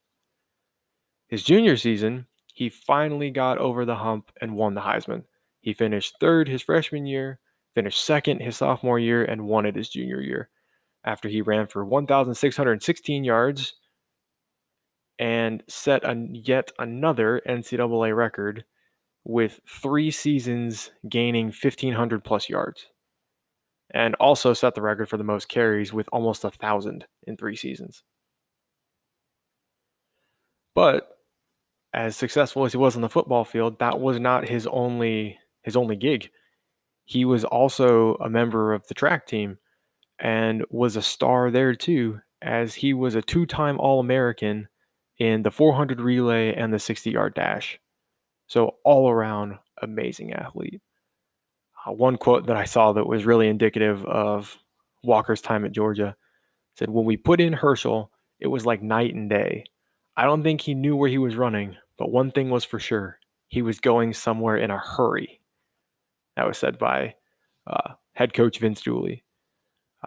His 1.27 1.43
junior 1.43 1.77
season, 1.77 2.27
he 2.53 2.69
finally 2.69 3.31
got 3.31 3.57
over 3.57 3.85
the 3.85 3.95
hump 3.95 4.31
and 4.41 4.55
won 4.55 4.75
the 4.75 4.81
Heisman. 4.81 5.23
He 5.61 5.73
finished 5.73 6.17
third 6.19 6.49
his 6.49 6.61
freshman 6.61 7.05
year, 7.05 7.39
finished 7.73 8.05
second 8.05 8.41
his 8.41 8.57
sophomore 8.57 8.99
year, 8.99 9.23
and 9.23 9.47
won 9.47 9.65
it 9.65 9.75
his 9.75 9.89
junior 9.89 10.21
year 10.21 10.49
after 11.05 11.29
he 11.29 11.41
ran 11.41 11.67
for 11.67 11.83
1,616 11.85 13.23
yards 13.23 13.73
and 15.17 15.63
set 15.67 16.03
a, 16.03 16.27
yet 16.31 16.71
another 16.77 17.41
NCAA 17.47 18.15
record 18.15 18.65
with 19.23 19.59
three 19.67 20.11
seasons 20.11 20.91
gaining 21.07 21.47
1,500 21.47 22.23
plus 22.23 22.49
yards. 22.49 22.87
And 23.93 24.15
also 24.15 24.53
set 24.53 24.75
the 24.75 24.81
record 24.81 25.07
for 25.07 25.17
the 25.17 25.23
most 25.23 25.47
carries 25.47 25.93
with 25.93 26.09
almost 26.11 26.43
a 26.43 26.49
thousand 26.51 27.05
in 27.27 27.37
three 27.37 27.55
seasons. 27.55 28.03
But 30.75 31.09
as 31.93 32.15
successful 32.15 32.65
as 32.65 32.71
he 32.73 32.77
was 32.77 32.95
on 32.95 33.01
the 33.01 33.09
football 33.09 33.45
field, 33.45 33.79
that 33.79 33.99
was 33.99 34.19
not 34.19 34.49
his 34.49 34.67
only 34.67 35.37
his 35.61 35.75
only 35.75 35.95
gig. 35.95 36.29
He 37.05 37.25
was 37.25 37.43
also 37.45 38.15
a 38.15 38.29
member 38.29 38.73
of 38.73 38.87
the 38.87 38.93
track 38.95 39.27
team 39.27 39.59
and 40.19 40.63
was 40.69 40.95
a 40.95 41.01
star 41.01 41.51
there 41.51 41.75
too, 41.75 42.21
as 42.41 42.75
he 42.75 42.93
was 42.93 43.15
a 43.15 43.21
two 43.21 43.45
time 43.45 43.79
All 43.79 43.99
American 43.99 44.67
in 45.19 45.43
the 45.43 45.51
400 45.51 46.01
relay 46.01 46.53
and 46.53 46.73
the 46.73 46.79
60 46.79 47.11
yard 47.11 47.35
dash. 47.35 47.79
So, 48.47 48.77
all 48.83 49.09
around 49.09 49.57
amazing 49.81 50.33
athlete. 50.33 50.81
Uh, 51.85 51.91
one 51.91 52.17
quote 52.17 52.47
that 52.47 52.57
I 52.57 52.65
saw 52.65 52.93
that 52.93 53.07
was 53.07 53.25
really 53.25 53.47
indicative 53.47 54.05
of 54.05 54.57
Walker's 55.03 55.41
time 55.41 55.65
at 55.65 55.71
Georgia 55.71 56.15
said, 56.77 56.89
When 56.89 57.05
we 57.05 57.17
put 57.17 57.41
in 57.41 57.53
Herschel, 57.53 58.11
it 58.39 58.47
was 58.47 58.65
like 58.65 58.81
night 58.81 59.13
and 59.13 59.29
day. 59.29 59.65
I 60.15 60.25
don't 60.25 60.43
think 60.43 60.61
he 60.61 60.75
knew 60.75 60.95
where 60.95 61.09
he 61.09 61.17
was 61.17 61.35
running, 61.35 61.75
but 61.97 62.11
one 62.11 62.31
thing 62.31 62.49
was 62.49 62.63
for 62.63 62.79
sure 62.79 63.19
he 63.47 63.61
was 63.61 63.79
going 63.79 64.13
somewhere 64.13 64.57
in 64.57 64.71
a 64.71 64.77
hurry. 64.77 65.41
That 66.35 66.47
was 66.47 66.57
said 66.57 66.77
by 66.77 67.15
uh, 67.67 67.93
head 68.13 68.33
coach 68.33 68.59
Vince 68.59 68.81
Dooley 68.81 69.23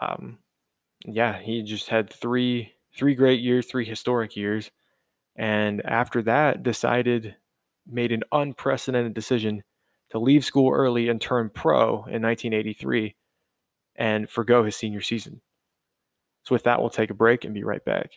um, 0.00 0.38
yeah, 1.04 1.38
he 1.40 1.62
just 1.62 1.88
had 1.88 2.12
three 2.12 2.72
three 2.96 3.14
great 3.14 3.40
years, 3.40 3.66
three 3.66 3.84
historic 3.84 4.36
years, 4.36 4.70
and 5.36 5.84
after 5.84 6.22
that, 6.22 6.62
decided 6.62 7.36
made 7.86 8.12
an 8.12 8.22
unprecedented 8.32 9.14
decision 9.14 9.62
to 10.16 10.24
leave 10.24 10.44
school 10.44 10.72
early 10.72 11.08
and 11.08 11.20
turn 11.20 11.50
pro 11.50 12.04
in 12.06 12.22
1983 12.22 13.14
and 13.94 14.30
forego 14.30 14.64
his 14.64 14.74
senior 14.74 15.02
season. 15.02 15.42
So, 16.44 16.54
with 16.54 16.62
that, 16.64 16.80
we'll 16.80 16.90
take 16.90 17.10
a 17.10 17.14
break 17.14 17.44
and 17.44 17.52
be 17.52 17.64
right 17.64 17.84
back. 17.84 18.12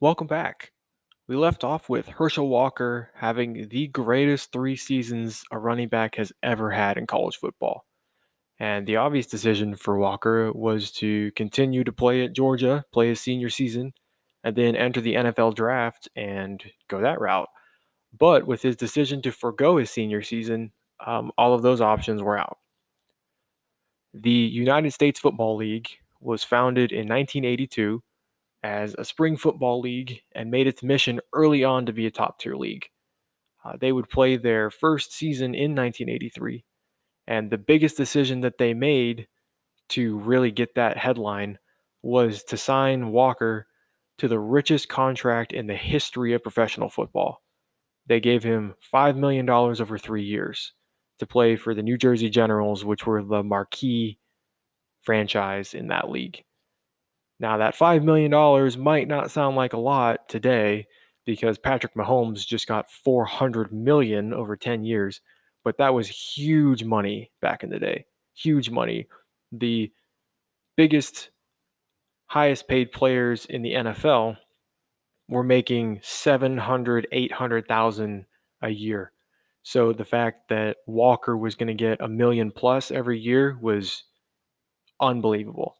Welcome 0.00 0.26
back. 0.26 0.72
We 1.28 1.36
left 1.36 1.62
off 1.62 1.88
with 1.88 2.08
Herschel 2.08 2.48
Walker 2.48 3.10
having 3.14 3.68
the 3.68 3.88
greatest 3.88 4.50
three 4.52 4.76
seasons 4.76 5.44
a 5.52 5.58
running 5.58 5.88
back 5.88 6.14
has 6.16 6.32
ever 6.42 6.70
had 6.70 6.96
in 6.96 7.06
college 7.06 7.36
football. 7.36 7.84
And 8.58 8.86
the 8.86 8.96
obvious 8.96 9.26
decision 9.26 9.76
for 9.76 9.98
Walker 9.98 10.52
was 10.52 10.90
to 10.92 11.30
continue 11.36 11.84
to 11.84 11.92
play 11.92 12.24
at 12.24 12.32
Georgia, 12.32 12.84
play 12.92 13.08
his 13.08 13.20
senior 13.20 13.50
season, 13.50 13.92
and 14.44 14.56
then 14.56 14.76
enter 14.76 15.00
the 15.00 15.14
NFL 15.14 15.54
draft 15.54 16.08
and 16.16 16.62
go 16.88 17.00
that 17.00 17.20
route. 17.20 17.48
But 18.16 18.46
with 18.46 18.62
his 18.62 18.76
decision 18.76 19.20
to 19.22 19.32
forego 19.32 19.76
his 19.76 19.90
senior 19.90 20.22
season, 20.22 20.72
um, 21.04 21.30
all 21.36 21.54
of 21.54 21.62
those 21.62 21.80
options 21.80 22.22
were 22.22 22.38
out. 22.38 22.58
The 24.14 24.30
United 24.30 24.92
States 24.92 25.20
Football 25.20 25.56
League 25.56 25.88
was 26.20 26.42
founded 26.42 26.90
in 26.90 27.08
1982 27.08 28.02
as 28.62 28.94
a 28.98 29.04
spring 29.04 29.36
football 29.36 29.80
league 29.80 30.20
and 30.34 30.50
made 30.50 30.66
its 30.66 30.82
mission 30.82 31.20
early 31.32 31.62
on 31.62 31.86
to 31.86 31.92
be 31.92 32.06
a 32.06 32.10
top 32.10 32.40
tier 32.40 32.56
league. 32.56 32.86
Uh, 33.64 33.76
they 33.80 33.92
would 33.92 34.08
play 34.08 34.36
their 34.36 34.70
first 34.70 35.12
season 35.12 35.54
in 35.54 35.74
1983, 35.74 36.64
and 37.26 37.50
the 37.50 37.58
biggest 37.58 37.96
decision 37.96 38.40
that 38.40 38.58
they 38.58 38.72
made 38.72 39.28
to 39.90 40.18
really 40.18 40.50
get 40.50 40.74
that 40.74 40.96
headline 40.96 41.58
was 42.02 42.42
to 42.44 42.56
sign 42.56 43.10
Walker 43.10 43.67
to 44.18 44.28
the 44.28 44.38
richest 44.38 44.88
contract 44.88 45.52
in 45.52 45.66
the 45.66 45.76
history 45.76 46.32
of 46.34 46.42
professional 46.42 46.88
football. 46.88 47.42
They 48.06 48.20
gave 48.20 48.42
him 48.42 48.74
$5 48.92 49.16
million 49.16 49.48
over 49.48 49.98
three 49.98 50.24
years, 50.24 50.72
to 51.18 51.26
play 51.26 51.56
for 51.56 51.74
the 51.74 51.82
New 51.82 51.98
Jersey 51.98 52.30
Generals, 52.30 52.84
which 52.84 53.06
were 53.06 53.22
the 53.22 53.42
marquee 53.42 54.18
franchise 55.02 55.74
in 55.74 55.88
that 55.88 56.10
league. 56.10 56.44
Now, 57.40 57.58
that 57.58 57.76
$5 57.76 58.02
million 58.02 58.82
might 58.82 59.08
not 59.08 59.30
sound 59.30 59.56
like 59.56 59.72
a 59.72 59.78
lot 59.78 60.28
today 60.28 60.86
because 61.24 61.58
Patrick 61.58 61.94
Mahomes 61.94 62.46
just 62.46 62.66
got 62.66 62.90
400 62.90 63.72
million 63.72 64.32
over 64.32 64.56
10 64.56 64.84
years, 64.84 65.20
but 65.62 65.78
that 65.78 65.94
was 65.94 66.08
huge 66.08 66.84
money 66.84 67.30
back 67.40 67.62
in 67.62 67.70
the 67.70 67.78
day. 67.78 68.06
Huge 68.34 68.70
money. 68.70 69.06
The 69.52 69.92
biggest 70.76 71.30
highest 72.28 72.68
paid 72.68 72.92
players 72.92 73.46
in 73.46 73.62
the 73.62 73.72
NFL 73.72 74.36
were 75.28 75.42
making 75.42 76.00
700, 76.02 77.08
800,000 77.12 78.26
a 78.62 78.68
year. 78.70 79.12
So 79.62 79.92
the 79.92 80.04
fact 80.04 80.48
that 80.48 80.78
Walker 80.86 81.36
was 81.36 81.54
going 81.54 81.68
to 81.68 81.74
get 81.74 82.00
a 82.00 82.08
million 82.08 82.50
plus 82.50 82.90
every 82.90 83.18
year 83.18 83.58
was 83.60 84.04
unbelievable. 85.00 85.76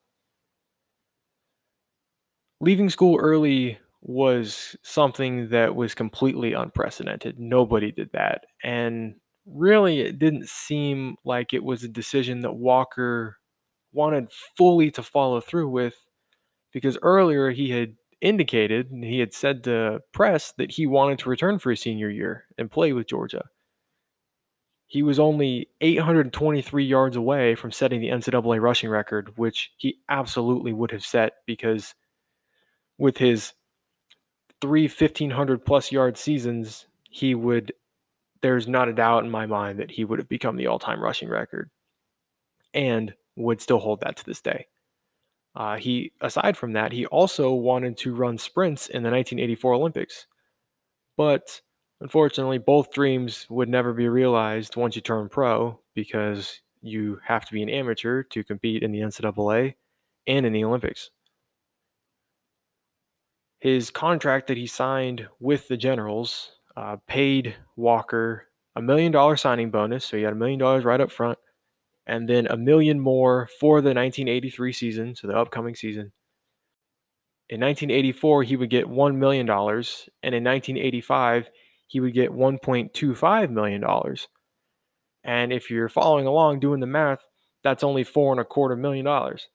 Leaving 2.60 2.90
school 2.90 3.18
early 3.18 3.78
was 4.02 4.76
something 4.82 5.48
that 5.50 5.74
was 5.74 5.94
completely 5.94 6.52
unprecedented. 6.52 7.38
Nobody 7.38 7.92
did 7.92 8.10
that. 8.12 8.44
And 8.62 9.14
really, 9.46 10.00
it 10.00 10.18
didn't 10.18 10.48
seem 10.48 11.16
like 11.24 11.54
it 11.54 11.64
was 11.64 11.82
a 11.82 11.88
decision 11.88 12.40
that 12.40 12.52
Walker 12.52 13.38
wanted 13.92 14.28
fully 14.56 14.90
to 14.92 15.02
follow 15.02 15.40
through 15.40 15.68
with 15.68 15.94
because 16.78 16.96
earlier 17.02 17.50
he 17.50 17.70
had 17.70 17.96
indicated, 18.20 18.88
he 18.92 19.18
had 19.18 19.34
said 19.34 19.64
to 19.64 20.00
press 20.12 20.52
that 20.58 20.70
he 20.70 20.86
wanted 20.86 21.18
to 21.18 21.28
return 21.28 21.58
for 21.58 21.70
his 21.70 21.80
senior 21.80 22.08
year 22.08 22.44
and 22.56 22.70
play 22.70 22.92
with 22.92 23.08
Georgia. 23.08 23.46
He 24.86 25.02
was 25.02 25.18
only 25.18 25.70
823 25.80 26.84
yards 26.84 27.16
away 27.16 27.56
from 27.56 27.72
setting 27.72 28.00
the 28.00 28.10
NCAA 28.10 28.60
rushing 28.60 28.90
record, 28.90 29.36
which 29.36 29.72
he 29.76 29.98
absolutely 30.08 30.72
would 30.72 30.92
have 30.92 31.04
set 31.04 31.32
because 31.46 31.96
with 32.96 33.18
his 33.18 33.54
three 34.60 34.84
1500 34.84 35.64
plus 35.64 35.90
yard 35.90 36.16
seasons, 36.16 36.86
he 37.10 37.34
would, 37.34 37.72
there's 38.40 38.68
not 38.68 38.88
a 38.88 38.92
doubt 38.92 39.24
in 39.24 39.30
my 39.32 39.46
mind 39.46 39.80
that 39.80 39.90
he 39.90 40.04
would 40.04 40.20
have 40.20 40.28
become 40.28 40.56
the 40.56 40.68
all 40.68 40.78
time 40.78 41.02
rushing 41.02 41.28
record 41.28 41.70
and 42.72 43.14
would 43.34 43.60
still 43.60 43.80
hold 43.80 44.00
that 44.02 44.16
to 44.16 44.24
this 44.24 44.40
day. 44.40 44.68
Uh, 45.58 45.76
he, 45.76 46.12
aside 46.22 46.56
from 46.56 46.72
that, 46.72 46.92
he 46.92 47.04
also 47.06 47.52
wanted 47.52 47.98
to 47.98 48.14
run 48.14 48.38
sprints 48.38 48.88
in 48.88 49.02
the 49.02 49.10
1984 49.10 49.74
Olympics. 49.74 50.26
But 51.18 51.60
unfortunately, 52.00 52.58
both 52.58 52.92
dreams 52.92 53.46
would 53.50 53.68
never 53.68 53.92
be 53.92 54.08
realized 54.08 54.76
once 54.76 54.96
you 54.96 55.02
turn 55.02 55.28
pro 55.28 55.78
because 55.94 56.62
you 56.80 57.20
have 57.26 57.44
to 57.44 57.52
be 57.52 57.62
an 57.62 57.68
amateur 57.68 58.22
to 58.22 58.42
compete 58.42 58.82
in 58.82 58.92
the 58.92 59.00
NCAA 59.00 59.74
and 60.26 60.46
in 60.46 60.54
the 60.54 60.64
Olympics 60.64 61.10
his 63.58 63.90
contract 63.90 64.46
that 64.46 64.56
he 64.56 64.66
signed 64.66 65.26
with 65.40 65.68
the 65.68 65.76
Generals 65.76 66.52
uh, 66.76 66.96
paid 67.06 67.56
Walker 67.76 68.46
a 68.76 68.82
million 68.82 69.10
dollar 69.10 69.36
signing 69.36 69.70
bonus, 69.70 70.04
so 70.04 70.16
he 70.16 70.22
had 70.22 70.32
a 70.32 70.36
million 70.36 70.58
dollars 70.58 70.84
right 70.84 71.00
up 71.00 71.10
front, 71.10 71.38
and 72.08 72.28
then 72.28 72.46
a 72.46 72.56
million 72.56 72.98
more 73.00 73.48
for 73.60 73.80
the 73.80 73.90
1983 73.90 74.72
season, 74.72 75.14
so 75.14 75.26
the 75.28 75.36
upcoming 75.36 75.74
season. 75.74 76.12
In 77.48 77.60
1984, 77.60 78.42
he 78.42 78.56
would 78.56 78.70
get 78.70 78.86
$1 78.86 79.16
million, 79.16 79.48
and 79.48 80.34
in 80.34 80.44
1985, 80.44 81.48
he 81.86 82.00
would 82.00 82.12
get 82.12 82.30
$1.25 82.30 83.50
million. 83.50 83.84
And 85.24 85.52
if 85.52 85.70
you're 85.70 85.88
following 85.88 86.26
along 86.26 86.60
doing 86.60 86.80
the 86.80 86.86
math, 86.86 87.26
that's 87.62 87.84
only 87.84 88.04
four 88.04 88.32
and 88.32 88.40
a 88.40 88.44
quarter 88.44 88.76
million 88.76 89.04
dollars. 89.04 89.48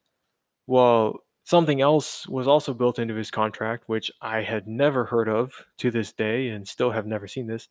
Well, 0.66 1.24
Something 1.44 1.82
else 1.82 2.26
was 2.26 2.48
also 2.48 2.72
built 2.72 2.98
into 2.98 3.14
his 3.14 3.30
contract, 3.30 3.84
which 3.86 4.10
I 4.22 4.40
had 4.40 4.66
never 4.66 5.04
heard 5.04 5.28
of 5.28 5.52
to 5.76 5.90
this 5.90 6.10
day 6.10 6.48
and 6.48 6.66
still 6.66 6.90
have 6.92 7.06
never 7.06 7.28
seen 7.28 7.46
this. 7.46 7.68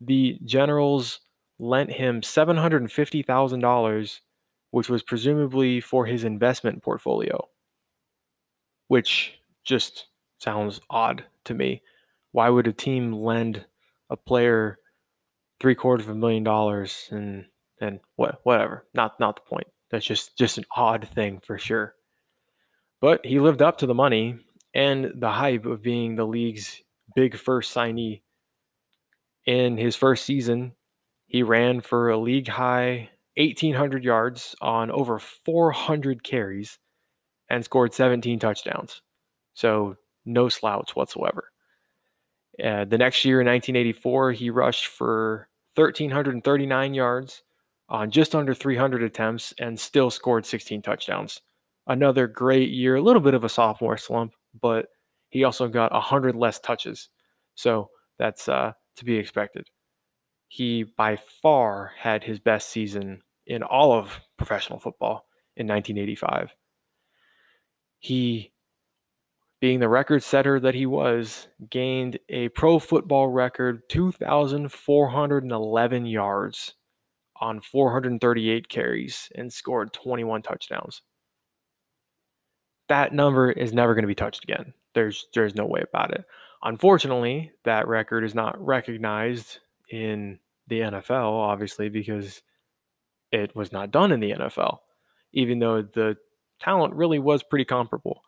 The 0.00 0.38
Generals 0.44 1.20
lent 1.60 1.92
him 1.92 2.20
$750,000, 2.20 4.20
which 4.70 4.88
was 4.88 5.02
presumably 5.02 5.80
for 5.80 6.06
his 6.06 6.24
investment 6.24 6.82
portfolio, 6.82 7.48
which 8.88 9.34
just 9.64 10.06
sounds 10.38 10.80
odd 10.88 11.24
to 11.44 11.54
me. 11.54 11.82
Why 12.32 12.48
would 12.48 12.66
a 12.66 12.72
team 12.72 13.12
lend 13.12 13.64
a 14.08 14.16
player 14.16 14.78
three 15.60 15.74
quarters 15.74 16.06
of 16.06 16.12
a 16.12 16.18
million 16.18 16.42
dollars 16.42 17.08
and 17.10 17.46
and 17.80 18.00
what 18.16 18.40
whatever? 18.44 18.86
Not 18.94 19.18
not 19.20 19.36
the 19.36 19.42
point. 19.42 19.66
That's 19.90 20.06
just 20.06 20.36
just 20.36 20.58
an 20.58 20.64
odd 20.76 21.08
thing 21.14 21.40
for 21.44 21.58
sure. 21.58 21.94
But 23.00 23.24
he 23.24 23.40
lived 23.40 23.62
up 23.62 23.78
to 23.78 23.86
the 23.86 23.94
money 23.94 24.38
and 24.74 25.12
the 25.16 25.30
hype 25.30 25.66
of 25.66 25.82
being 25.82 26.14
the 26.14 26.26
league's 26.26 26.82
big 27.14 27.36
first 27.36 27.74
signee. 27.74 28.22
In 29.46 29.78
his 29.78 29.96
first 29.96 30.24
season, 30.24 30.74
he 31.30 31.44
ran 31.44 31.80
for 31.80 32.10
a 32.10 32.18
league 32.18 32.48
high 32.48 33.10
1,800 33.36 34.02
yards 34.02 34.56
on 34.60 34.90
over 34.90 35.20
400 35.20 36.24
carries 36.24 36.80
and 37.48 37.64
scored 37.64 37.94
17 37.94 38.40
touchdowns. 38.40 39.00
So, 39.54 39.96
no 40.26 40.48
slouch 40.48 40.96
whatsoever. 40.96 41.52
Uh, 42.62 42.84
the 42.84 42.98
next 42.98 43.24
year 43.24 43.40
in 43.40 43.46
1984, 43.46 44.32
he 44.32 44.50
rushed 44.50 44.88
for 44.88 45.48
1,339 45.76 46.94
yards 46.94 47.42
on 47.88 48.10
just 48.10 48.34
under 48.34 48.52
300 48.52 49.02
attempts 49.04 49.54
and 49.58 49.78
still 49.78 50.10
scored 50.10 50.44
16 50.44 50.82
touchdowns 50.82 51.40
another 51.86 52.26
great 52.26 52.70
year, 52.70 52.96
a 52.96 53.02
little 53.02 53.22
bit 53.22 53.34
of 53.34 53.44
a 53.44 53.48
sophomore 53.48 53.96
slump, 53.96 54.34
but 54.60 54.86
he 55.28 55.44
also 55.44 55.68
got 55.68 55.92
100 55.92 56.34
less 56.34 56.58
touches. 56.58 57.08
So 57.54 57.90
that's 58.18 58.48
uh, 58.48 58.72
to 58.96 59.04
be 59.04 59.16
expected. 59.16 59.68
He 60.52 60.82
by 60.82 61.14
far 61.16 61.92
had 61.98 62.24
his 62.24 62.40
best 62.40 62.70
season 62.70 63.22
in 63.46 63.62
all 63.62 63.92
of 63.92 64.20
professional 64.36 64.80
football 64.80 65.28
in 65.56 65.68
1985. 65.68 66.56
He, 68.00 68.52
being 69.60 69.78
the 69.80 69.88
record 69.88 70.24
setter 70.24 70.58
that 70.58 70.74
he 70.74 70.86
was, 70.86 71.46
gained 71.70 72.18
a 72.28 72.48
pro 72.48 72.80
football 72.80 73.28
record 73.28 73.88
2,411 73.90 76.06
yards 76.06 76.74
on 77.40 77.60
438 77.60 78.68
carries 78.68 79.30
and 79.36 79.52
scored 79.52 79.92
21 79.92 80.42
touchdowns 80.42 81.02
that 82.90 83.14
number 83.14 83.52
is 83.52 83.72
never 83.72 83.94
going 83.94 84.02
to 84.02 84.08
be 84.08 84.16
touched 84.16 84.42
again. 84.42 84.74
There's 84.94 85.28
there's 85.32 85.54
no 85.54 85.64
way 85.64 85.82
about 85.88 86.12
it. 86.12 86.24
Unfortunately, 86.62 87.52
that 87.64 87.86
record 87.86 88.24
is 88.24 88.34
not 88.34 88.60
recognized 88.60 89.60
in 89.90 90.38
the 90.68 90.80
NFL, 90.80 91.32
obviously, 91.32 91.88
because 91.88 92.42
it 93.32 93.54
was 93.54 93.72
not 93.72 93.90
done 93.90 94.12
in 94.12 94.20
the 94.20 94.32
NFL, 94.32 94.78
even 95.32 95.58
though 95.58 95.82
the 95.82 96.16
talent 96.60 96.94
really 96.94 97.18
was 97.18 97.42
pretty 97.42 97.64
comparable. 97.64 98.22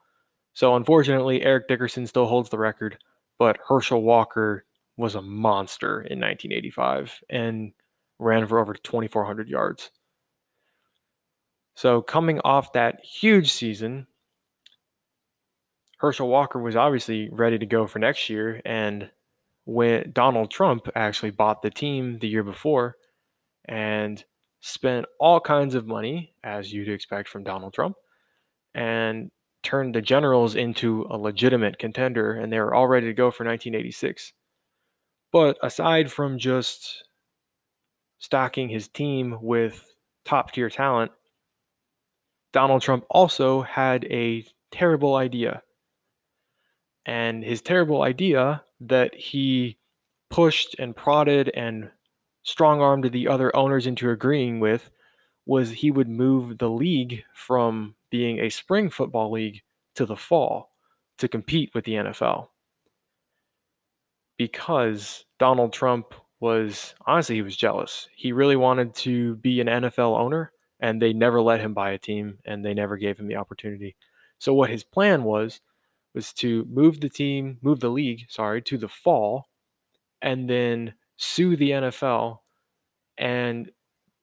So 0.55 0.77
unfortunately, 0.77 1.43
Eric 1.43 1.69
Dickerson 1.69 2.07
still 2.07 2.27
holds 2.27 2.51
the 2.51 2.59
record, 2.59 2.99
but 3.39 3.59
Herschel 3.67 4.03
Walker 4.03 4.65
was 4.97 5.15
a 5.15 5.23
monster 5.23 6.03
in 6.03 6.21
1985 6.21 7.23
and 7.31 7.73
ran 8.19 8.47
for 8.47 8.59
over 8.59 8.75
2,400 8.75 9.49
yards. 9.49 9.91
So 11.75 12.03
coming 12.03 12.41
off 12.45 12.75
that 12.75 13.05
huge 13.05 13.53
season, 13.53 14.07
Herschel 15.99 16.29
Walker 16.29 16.59
was 16.59 16.77
obviously 16.77 17.29
ready 17.31 17.59
to 17.59 17.67
go 17.67 17.87
for 17.87 17.99
next 17.99 18.29
year. 18.29 18.61
And 18.65 19.11
when 19.65 20.11
Donald 20.13 20.51
Trump 20.51 20.89
actually 20.95 21.31
bought 21.31 21.63
the 21.63 21.71
team 21.71 22.19
the 22.19 22.29
year 22.29 22.43
before 22.43 22.97
and 23.67 24.25
spent 24.61 25.07
all 25.19 25.41
kinds 25.41 25.75
of 25.75 25.87
money, 25.87 26.35
as 26.43 26.73
you'd 26.73 26.89
expect 26.89 27.29
from 27.29 27.45
Donald 27.45 27.75
Trump, 27.75 27.97
and 28.75 29.31
turned 29.63 29.95
the 29.95 30.03
Generals 30.03 30.55
into 30.55 31.07
a 31.11 31.17
legitimate 31.17 31.79
contender, 31.79 32.33
and 32.33 32.53
they 32.53 32.59
were 32.59 32.75
all 32.75 32.89
ready 32.89 33.07
to 33.07 33.15
go 33.15 33.31
for 33.31 33.45
1986. 33.45 34.33
But 35.33 35.57
aside 35.63 36.13
from 36.13 36.39
just 36.39 37.05
stocking 38.19 38.69
his 38.69 38.89
team 38.89 39.39
with 39.41 39.95
top 40.25 40.53
tier 40.53 40.71
talent, 40.71 41.13
Donald 42.53 42.83
Trump 42.83 43.05
also 43.09 43.63
had 43.63 44.05
a 44.05 44.45
terrible 44.71 45.17
idea 45.17 45.63
and 47.07 47.43
his 47.43 47.61
terrible 47.61 48.03
idea 48.03 48.63
that 48.89 49.15
he 49.15 49.79
pushed 50.31 50.77
and 50.79 50.97
prodded 50.97 51.51
and 51.55 51.91
strong 52.43 52.81
armed 52.81 53.11
the 53.11 53.29
other 53.29 53.55
owners 53.55 53.87
into 53.87 54.11
agreeing 54.11 54.61
with 54.61 54.91
was 55.47 55.71
he 55.71 55.91
would 55.91 56.09
move 56.09 56.59
the 56.59 56.71
league 56.71 57.25
from 57.35 57.95
being 58.11 58.39
a 58.39 58.51
spring 58.51 58.89
football 58.91 59.31
league 59.31 59.61
to 59.95 60.07
the 60.07 60.17
fall 60.17 60.71
to 61.19 61.29
compete 61.29 61.71
with 61.75 61.85
the 61.85 61.95
NFL. 61.95 62.49
Because 64.39 65.25
Donald 65.39 65.73
Trump 65.73 66.15
was 66.41 66.95
honestly 67.07 67.37
he 67.37 67.43
was 67.43 67.57
jealous. 67.57 68.09
He 68.17 68.33
really 68.33 68.57
wanted 68.57 68.95
to 68.97 69.37
be 69.37 69.61
an 69.61 69.69
NFL 69.69 70.19
owner, 70.19 70.53
and 70.81 71.01
they 71.01 71.13
never 71.13 71.41
let 71.41 71.61
him 71.61 71.75
buy 71.75 71.93
a 71.93 71.99
team, 71.99 72.39
and 72.45 72.65
they 72.65 72.75
never 72.75 72.97
gave 72.97 73.19
him 73.19 73.29
the 73.29 73.37
opportunity. 73.37 73.95
So 74.39 74.55
what 74.55 74.71
his 74.71 74.83
plan 74.83 75.23
was 75.23 75.61
was 76.15 76.33
to 76.35 76.67
move 76.71 77.01
the 77.01 77.09
team, 77.09 77.59
move 77.63 77.81
the 77.81 77.91
league, 77.91 78.27
sorry, 78.29 78.63
to 78.63 78.77
the 78.77 78.89
fall, 78.89 79.49
and 80.21 80.49
then 80.49 80.95
sue 81.17 81.57
the 81.57 81.71
NFL 81.71 82.39
and 83.17 83.71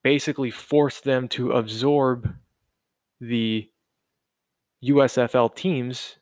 basically 0.04 0.52
force 0.52 1.02
them 1.02 1.28
to 1.30 1.52
absorb 1.52 2.34
the 3.19 3.69
USFL 4.84 5.54
teams, 5.56 6.17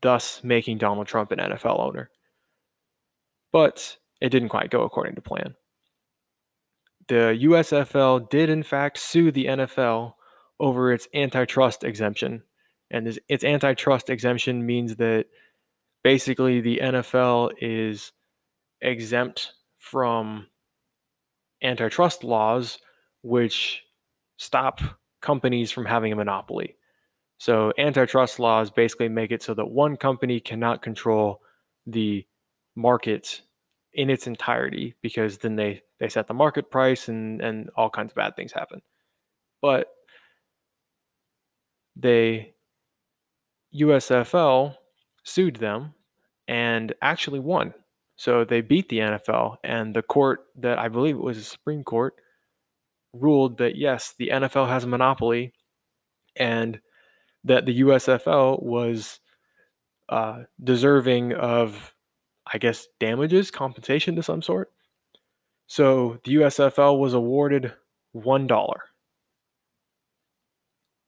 thus 0.00 0.42
making 0.42 0.78
Donald 0.78 1.06
Trump 1.06 1.30
an 1.30 1.38
NFL 1.38 1.78
owner. 1.78 2.10
But 3.52 3.98
it 4.20 4.30
didn't 4.30 4.48
quite 4.48 4.70
go 4.70 4.82
according 4.82 5.14
to 5.14 5.20
plan. 5.20 5.54
The 7.08 7.38
USFL 7.42 8.30
did, 8.30 8.48
in 8.48 8.62
fact, 8.62 8.98
sue 8.98 9.30
the 9.30 9.46
NFL 9.46 10.14
over 10.58 10.92
its 10.92 11.08
antitrust 11.14 11.84
exemption. 11.84 12.42
And 12.92 13.06
this, 13.06 13.18
its 13.28 13.42
antitrust 13.42 14.10
exemption 14.10 14.64
means 14.64 14.96
that 14.96 15.26
basically 16.04 16.60
the 16.60 16.78
NFL 16.82 17.52
is 17.60 18.12
exempt 18.80 19.54
from 19.78 20.46
antitrust 21.62 22.22
laws, 22.22 22.78
which 23.22 23.82
stop 24.36 24.80
companies 25.22 25.70
from 25.70 25.86
having 25.86 26.12
a 26.12 26.16
monopoly. 26.16 26.76
So, 27.38 27.72
antitrust 27.78 28.38
laws 28.38 28.70
basically 28.70 29.08
make 29.08 29.32
it 29.32 29.42
so 29.42 29.54
that 29.54 29.66
one 29.66 29.96
company 29.96 30.38
cannot 30.38 30.82
control 30.82 31.40
the 31.86 32.26
market 32.76 33.42
in 33.94 34.10
its 34.10 34.26
entirety 34.26 34.94
because 35.02 35.38
then 35.38 35.56
they 35.56 35.82
they 35.98 36.08
set 36.08 36.26
the 36.26 36.34
market 36.34 36.70
price 36.70 37.08
and 37.08 37.40
and 37.40 37.70
all 37.76 37.90
kinds 37.90 38.12
of 38.12 38.16
bad 38.16 38.36
things 38.36 38.52
happen. 38.52 38.82
But 39.60 39.88
they 41.96 42.51
USFL 43.74 44.76
sued 45.24 45.56
them 45.56 45.94
and 46.48 46.94
actually 47.02 47.40
won. 47.40 47.74
So 48.16 48.44
they 48.44 48.60
beat 48.60 48.88
the 48.88 48.98
NFL 48.98 49.56
and 49.64 49.94
the 49.94 50.02
court 50.02 50.46
that 50.56 50.78
I 50.78 50.88
believe 50.88 51.16
it 51.16 51.22
was 51.22 51.38
the 51.38 51.44
Supreme 51.44 51.82
Court 51.82 52.14
ruled 53.12 53.58
that 53.58 53.76
yes, 53.76 54.14
the 54.16 54.28
NFL 54.32 54.68
has 54.68 54.84
a 54.84 54.88
monopoly 54.88 55.52
and 56.36 56.80
that 57.44 57.66
the 57.66 57.80
USFL 57.80 58.62
was 58.62 59.20
uh, 60.08 60.44
deserving 60.62 61.32
of, 61.32 61.94
I 62.52 62.58
guess, 62.58 62.86
damages, 63.00 63.50
compensation 63.50 64.16
to 64.16 64.22
some 64.22 64.42
sort. 64.42 64.70
So 65.66 66.18
the 66.24 66.36
USFL 66.36 66.98
was 66.98 67.14
awarded 67.14 67.72
$1. 68.14 68.74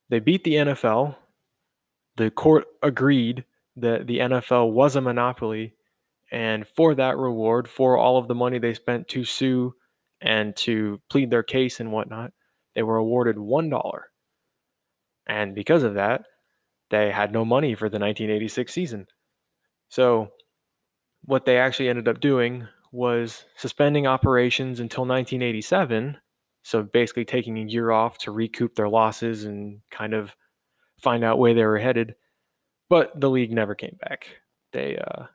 They 0.08 0.20
beat 0.20 0.44
the 0.44 0.54
NFL. 0.54 1.16
The 2.16 2.30
court 2.30 2.66
agreed 2.82 3.44
that 3.76 4.06
the 4.06 4.18
NFL 4.18 4.72
was 4.72 4.96
a 4.96 5.00
monopoly. 5.00 5.74
And 6.30 6.66
for 6.66 6.94
that 6.94 7.16
reward, 7.16 7.68
for 7.68 7.96
all 7.96 8.16
of 8.16 8.28
the 8.28 8.34
money 8.34 8.58
they 8.58 8.74
spent 8.74 9.08
to 9.08 9.24
sue 9.24 9.74
and 10.20 10.56
to 10.56 11.00
plead 11.10 11.30
their 11.30 11.42
case 11.42 11.80
and 11.80 11.92
whatnot, 11.92 12.32
they 12.74 12.82
were 12.82 12.96
awarded 12.96 13.36
$1. 13.36 14.00
And 15.26 15.54
because 15.54 15.82
of 15.82 15.94
that, 15.94 16.24
they 16.90 17.10
had 17.10 17.32
no 17.32 17.44
money 17.44 17.74
for 17.74 17.88
the 17.88 17.98
1986 17.98 18.72
season. 18.72 19.06
So, 19.88 20.32
what 21.24 21.46
they 21.46 21.56
actually 21.58 21.88
ended 21.88 22.08
up 22.08 22.20
doing 22.20 22.68
was 22.92 23.46
suspending 23.56 24.06
operations 24.06 24.80
until 24.80 25.04
1987. 25.04 26.18
So, 26.62 26.82
basically, 26.82 27.24
taking 27.24 27.58
a 27.58 27.64
year 27.64 27.90
off 27.90 28.18
to 28.18 28.30
recoup 28.30 28.74
their 28.74 28.88
losses 28.88 29.44
and 29.44 29.80
kind 29.90 30.14
of 30.14 30.36
find 31.04 31.22
out 31.22 31.38
where 31.38 31.54
they 31.54 31.64
were 31.64 31.78
headed. 31.78 32.16
But 32.88 33.18
the 33.20 33.30
league 33.30 33.52
never 33.52 33.74
came 33.74 33.96
back. 34.00 34.28
They 34.72 34.96
uh, 34.96 35.26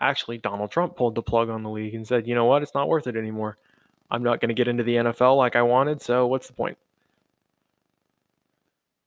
actually, 0.00 0.38
Donald 0.38 0.70
Trump 0.70 0.96
pulled 0.96 1.14
the 1.14 1.22
plug 1.22 1.48
on 1.48 1.62
the 1.62 1.70
league 1.70 1.94
and 1.94 2.06
said, 2.06 2.28
you 2.28 2.34
know 2.34 2.44
what, 2.44 2.62
it's 2.62 2.74
not 2.74 2.88
worth 2.88 3.06
it 3.06 3.16
anymore. 3.16 3.58
I'm 4.10 4.22
not 4.22 4.40
going 4.40 4.50
to 4.50 4.54
get 4.54 4.68
into 4.68 4.84
the 4.84 4.96
NFL 4.96 5.36
like 5.36 5.56
I 5.56 5.62
wanted, 5.62 6.00
so 6.00 6.26
what's 6.26 6.46
the 6.46 6.52
point? 6.52 6.78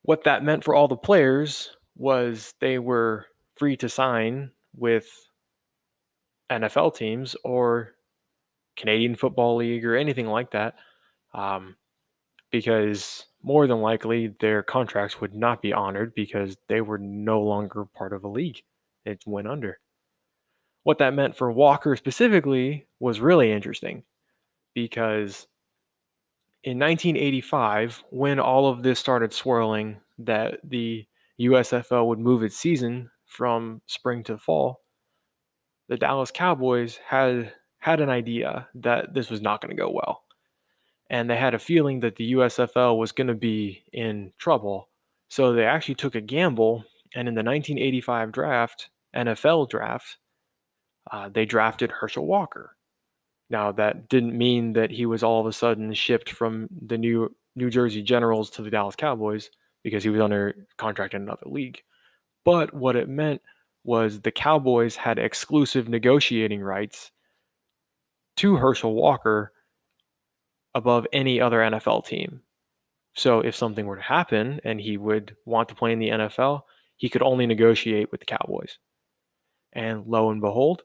What 0.02 0.26
that 0.26 0.44
meant 0.44 0.64
for 0.64 0.76
all 0.76 0.88
the 0.88 0.98
players 0.98 1.76
was 1.96 2.54
they 2.60 2.80
were 2.80 3.28
free 3.56 3.78
to 3.78 3.88
sign 3.88 4.52
with 4.76 5.08
NFL 6.50 6.96
teams 6.96 7.36
or 7.44 7.96
Canadian 8.76 9.16
Football 9.16 9.58
League 9.58 9.86
or 9.86 9.96
anything 9.96 10.28
like 10.28 10.52
that, 10.52 10.76
um, 11.34 11.76
because 12.50 13.26
more 13.42 13.68
than 13.68 13.82
likely 13.82 14.28
their 14.40 14.64
contracts 14.64 15.22
would 15.22 15.34
not 15.34 15.62
be 15.62 15.74
honored 15.74 16.14
because 16.14 16.58
they 16.68 16.82
were 16.82 16.98
no 16.98 17.42
longer 17.42 17.86
part 17.86 18.14
of 18.14 18.24
a 18.24 18.28
league. 18.28 18.64
It 19.06 19.24
went 19.26 19.48
under. 19.48 19.80
What 20.84 20.98
that 20.98 21.14
meant 21.14 21.36
for 21.36 21.52
Walker 21.52 21.96
specifically 21.96 22.88
was 23.00 23.20
really 23.20 23.52
interesting 23.52 24.04
because 24.74 25.48
in 26.64 26.78
1985, 26.80 28.04
when 28.10 28.40
all 28.40 28.68
of 28.68 28.84
this 28.84 29.00
started 29.00 29.34
swirling, 29.34 29.98
that 30.18 30.60
the 30.64 31.08
USFL 31.40 32.06
would 32.08 32.20
move 32.20 32.44
its 32.44 32.58
season 32.58 33.10
from 33.26 33.82
spring 33.86 34.24
to 34.26 34.38
fall, 34.38 34.82
the 35.88 35.98
Dallas 35.98 36.32
Cowboys 36.32 37.00
had 37.08 37.54
had 37.80 38.02
an 38.02 38.10
idea 38.10 38.68
that 38.76 39.14
this 39.14 39.30
was 39.30 39.42
not 39.42 39.62
going 39.62 39.76
to 39.76 39.82
go 39.82 39.90
well. 39.90 40.24
And 41.10 41.30
they 41.30 41.38
had 41.38 41.54
a 41.54 41.60
feeling 41.60 42.02
that 42.02 42.16
the 42.16 42.34
USFL 42.34 42.98
was 42.98 43.12
going 43.12 43.28
to 43.28 43.34
be 43.34 43.84
in 43.92 44.32
trouble. 44.38 44.90
So 45.30 45.54
they 45.54 45.66
actually 45.66 45.96
took 45.96 46.16
a 46.16 46.22
gamble. 46.22 46.86
And 47.16 47.28
in 47.28 47.34
the 47.34 47.44
1985 47.44 48.32
draft, 48.32 48.90
NFL 49.16 49.70
draft, 49.70 50.18
uh, 51.12 51.30
they 51.30 51.46
drafted 51.46 51.92
Herschel 51.92 52.28
Walker. 52.28 52.76
Now, 53.50 53.72
that 53.74 54.10
didn't 54.10 54.38
mean 54.38 54.74
that 54.74 54.92
he 54.92 55.08
was 55.08 55.24
all 55.24 55.42
of 55.42 55.48
a 55.48 55.54
sudden 55.54 55.92
shipped 55.94 56.30
from 56.30 56.68
the 56.86 56.98
New, 56.98 57.36
New 57.56 57.72
Jersey 57.72 58.04
Generals 58.04 58.52
to 58.52 58.62
the 58.62 58.70
Dallas 58.70 58.96
Cowboys 58.96 59.50
because 59.84 60.04
he 60.04 60.10
was 60.10 60.22
under 60.22 60.68
contract 60.78 61.16
in 61.16 61.24
another 61.24 61.48
league. 61.48 61.82
But 62.46 62.74
what 62.74 62.96
it 62.96 63.10
meant 63.10 63.42
was 63.84 64.22
the 64.22 64.32
Cowboys 64.32 64.96
had 64.96 65.18
exclusive 65.18 65.90
negotiating 65.90 66.62
rights 66.62 67.12
to 68.38 68.56
Herschel 68.56 68.94
Walker 68.94 69.52
above 70.76 71.08
any 71.12 71.42
other 71.42 71.60
NFL 71.60 72.06
team. 72.06 72.42
So 73.14 73.40
if 73.42 73.56
something 73.56 73.86
were 73.86 73.96
to 73.98 74.02
happen 74.02 74.62
and 74.64 74.80
he 74.80 74.98
would 74.98 75.36
want 75.46 75.70
to 75.70 75.76
play 75.76 75.92
in 75.92 76.00
the 76.00 76.10
NFL, 76.10 76.62
he 76.98 77.10
could 77.10 77.22
only 77.22 77.48
negotiate 77.48 78.12
with 78.12 78.20
the 78.22 78.26
Cowboys. 78.26 78.78
And 79.74 80.06
lo 80.06 80.32
and 80.32 80.42
behold, 80.42 80.84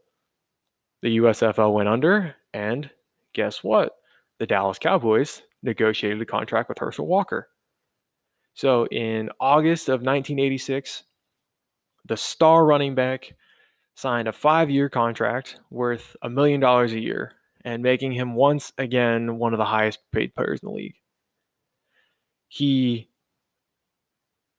the 1.03 1.19
USFL 1.19 1.73
went 1.73 1.89
under, 1.89 2.35
and 2.53 2.89
guess 3.35 3.63
what? 3.63 3.97
The 4.39 4.47
Dallas 4.47 4.79
Cowboys 4.79 5.43
negotiated 5.63 6.21
a 6.21 6.27
contract 6.27 6.69
with 6.69 6.79
Herschel 6.79 7.07
Walker. 7.07 7.49
So 8.55 8.87
in 8.87 9.31
August 9.41 9.89
of 9.89 10.01
1986, 10.01 11.05
the 12.07 12.17
star 12.17 12.65
running 12.65 12.95
back 12.95 13.35
signed 13.97 14.29
a 14.29 14.33
five 14.33 14.71
year 14.71 14.89
contract 14.89 15.59
worth 15.71 16.17
a 16.23 16.31
million 16.31 16.61
dollars 16.61 16.93
a 16.93 17.01
year 17.01 17.33
and 17.65 17.83
making 17.83 18.13
him 18.13 18.35
once 18.35 18.73
again 18.79 19.39
one 19.39 19.55
of 19.55 19.59
the 19.59 19.65
highest 19.65 20.01
paid 20.13 20.35
players 20.35 20.61
in 20.63 20.69
the 20.69 20.75
league. 20.75 20.97
He 22.49 23.09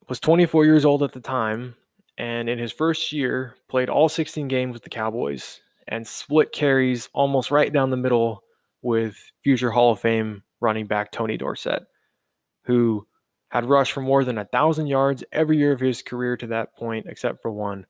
was 0.10 0.20
24 0.20 0.66
years 0.66 0.86
old 0.86 1.04
at 1.04 1.14
the 1.14 1.20
time 1.20 1.76
and 2.18 2.50
in 2.50 2.58
his 2.58 2.72
first 2.72 3.12
year 3.12 3.56
played 3.70 3.90
all 3.90 4.10
16 4.10 4.48
games 4.48 4.74
with 4.74 4.84
the 4.84 4.90
Cowboys 4.90 5.62
and 5.88 6.08
split 6.08 6.52
carries 6.52 7.10
almost 7.14 7.52
right 7.52 7.72
down 7.72 7.90
the 7.90 7.98
middle 7.98 8.44
with 8.82 9.16
future 9.44 9.72
Hall 9.72 9.92
of 9.92 10.00
Fame 10.00 10.44
running 10.62 10.88
back 10.88 11.12
Tony 11.12 11.38
Dorsett, 11.38 11.84
who 12.66 13.08
had 13.50 13.66
rushed 13.66 13.92
for 13.92 14.02
more 14.02 14.24
than 14.24 14.38
a 14.38 14.46
thousand 14.46 14.88
yards 14.88 15.24
every 15.32 15.58
year 15.58 15.72
of 15.72 15.80
his 15.80 16.02
career 16.02 16.38
to 16.38 16.48
that 16.48 16.76
point, 16.76 17.06
except 17.08 17.42
for 17.42 17.52
one, 17.52 17.86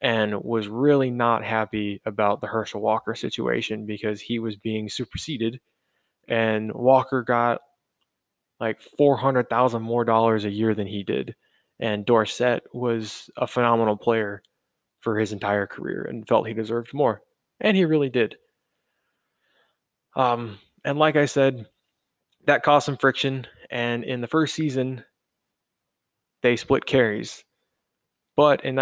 and 0.00 0.42
was 0.42 0.68
really 0.68 1.10
not 1.10 1.44
happy 1.44 2.00
about 2.06 2.40
the 2.40 2.46
Herschel 2.46 2.80
Walker 2.80 3.14
situation 3.14 3.86
because 3.86 4.20
he 4.20 4.38
was 4.38 4.56
being 4.56 4.88
superseded, 4.88 5.60
and 6.28 6.72
Walker 6.72 7.22
got 7.22 7.60
like 8.58 8.80
four 8.80 9.16
hundred 9.16 9.48
thousand 9.50 9.82
more 9.82 10.04
dollars 10.04 10.44
a 10.44 10.50
year 10.50 10.74
than 10.74 10.86
he 10.86 11.02
did, 11.02 11.34
and 11.78 12.06
Dorsett 12.06 12.62
was 12.72 13.30
a 13.36 13.46
phenomenal 13.46 13.96
player 13.96 14.42
for 15.00 15.18
his 15.18 15.32
entire 15.32 15.66
career 15.66 16.02
and 16.08 16.26
felt 16.28 16.46
he 16.46 16.54
deserved 16.54 16.94
more, 16.94 17.22
and 17.60 17.76
he 17.76 17.84
really 17.84 18.10
did. 18.10 18.36
Um, 20.16 20.58
and 20.84 20.98
like 20.98 21.16
I 21.16 21.26
said, 21.26 21.66
that 22.46 22.62
caused 22.62 22.86
some 22.86 22.96
friction 22.96 23.46
and 23.70 24.02
in 24.02 24.20
the 24.20 24.26
first 24.26 24.54
season, 24.54 25.04
they 26.42 26.56
split 26.56 26.84
carries. 26.84 27.44
But 28.36 28.64
in 28.64 28.74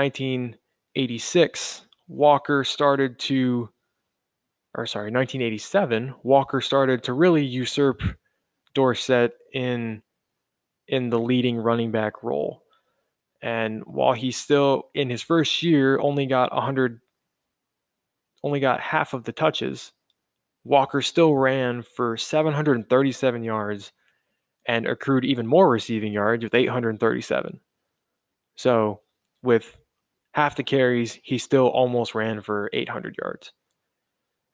1986, 0.95 1.83
Walker 2.09 2.65
started 2.65 3.19
to, 3.21 3.69
or 4.75 4.87
sorry, 4.87 5.11
1987, 5.11 6.15
Walker 6.23 6.61
started 6.61 7.03
to 7.05 7.13
really 7.13 7.45
usurp 7.45 8.03
Dorsett 8.75 9.33
in 9.53 10.03
in 10.89 11.11
the 11.11 11.19
leading 11.19 11.59
running 11.59 11.93
back 11.93 12.23
role. 12.23 12.63
And 13.43 13.83
while 13.85 14.15
he 14.15 14.31
still 14.31 14.89
in 14.95 15.11
his 15.11 15.23
first 15.23 15.63
year 15.63 16.01
only 16.01 16.27
got 16.27 16.53
100 16.53 17.01
only 18.43 18.61
got 18.61 18.81
half 18.81 19.15
of 19.15 19.25
the 19.25 19.33
touches, 19.33 19.93
Walker 20.65 21.03
still 21.03 21.35
ran 21.35 21.83
for 21.83 22.17
737 22.17 23.43
yards 23.45 23.93
and 24.67 24.87
accrued 24.87 25.25
even 25.25 25.47
more 25.47 25.69
receiving 25.69 26.13
yards 26.13 26.45
with 26.45 26.55
837. 26.55 27.61
So, 28.57 29.01
with 29.43 29.79
half 30.39 30.55
the 30.55 30.63
carries, 30.63 31.19
he 31.25 31.37
still 31.37 31.67
almost 31.67 32.15
ran 32.15 32.41
for 32.41 32.71
800 32.73 33.17
yards. 33.21 33.53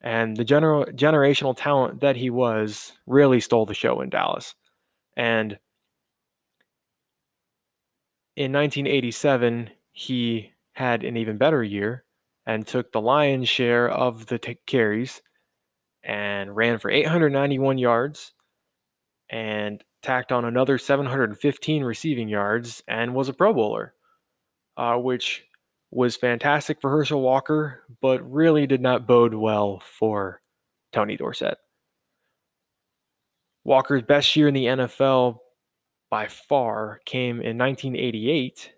And 0.00 0.34
the 0.34 0.44
general 0.44 0.86
generational 0.86 1.54
talent 1.54 2.00
that 2.00 2.16
he 2.16 2.30
was 2.30 2.92
really 3.06 3.38
stole 3.38 3.66
the 3.66 3.74
show 3.74 4.00
in 4.00 4.08
Dallas. 4.08 4.54
And 5.14 5.58
in 8.34 8.50
1987, 8.50 9.68
he 9.92 10.52
had 10.72 11.04
an 11.04 11.18
even 11.18 11.36
better 11.36 11.62
year 11.62 12.06
and 12.46 12.66
took 12.66 12.90
the 12.90 13.02
lion's 13.02 13.50
share 13.50 13.86
of 13.86 14.24
the 14.24 14.38
t- 14.38 14.56
carries 14.66 15.20
and 16.02 16.56
ran 16.56 16.78
for 16.78 16.90
891 16.90 17.76
yards 17.76 18.32
and 19.28 19.84
tacked 20.00 20.32
on 20.32 20.46
another 20.46 20.78
715 20.78 21.84
receiving 21.84 22.30
yards 22.30 22.82
and 22.88 23.14
was 23.14 23.28
a 23.28 23.34
Pro 23.34 23.52
Bowler, 23.52 23.92
uh, 24.78 24.96
which 24.96 25.44
was 25.94 26.16
fantastic 26.16 26.80
for 26.80 26.90
Herschel 26.90 27.20
Walker, 27.20 27.82
but 28.00 28.30
really 28.30 28.66
did 28.66 28.80
not 28.80 29.06
bode 29.06 29.34
well 29.34 29.80
for 29.80 30.40
Tony 30.92 31.16
Dorsett. 31.16 31.58
Walker's 33.64 34.02
best 34.02 34.34
year 34.36 34.48
in 34.48 34.54
the 34.54 34.66
NFL 34.66 35.38
by 36.10 36.26
far 36.26 37.00
came 37.06 37.40
in 37.40 37.56
1988 37.56 38.72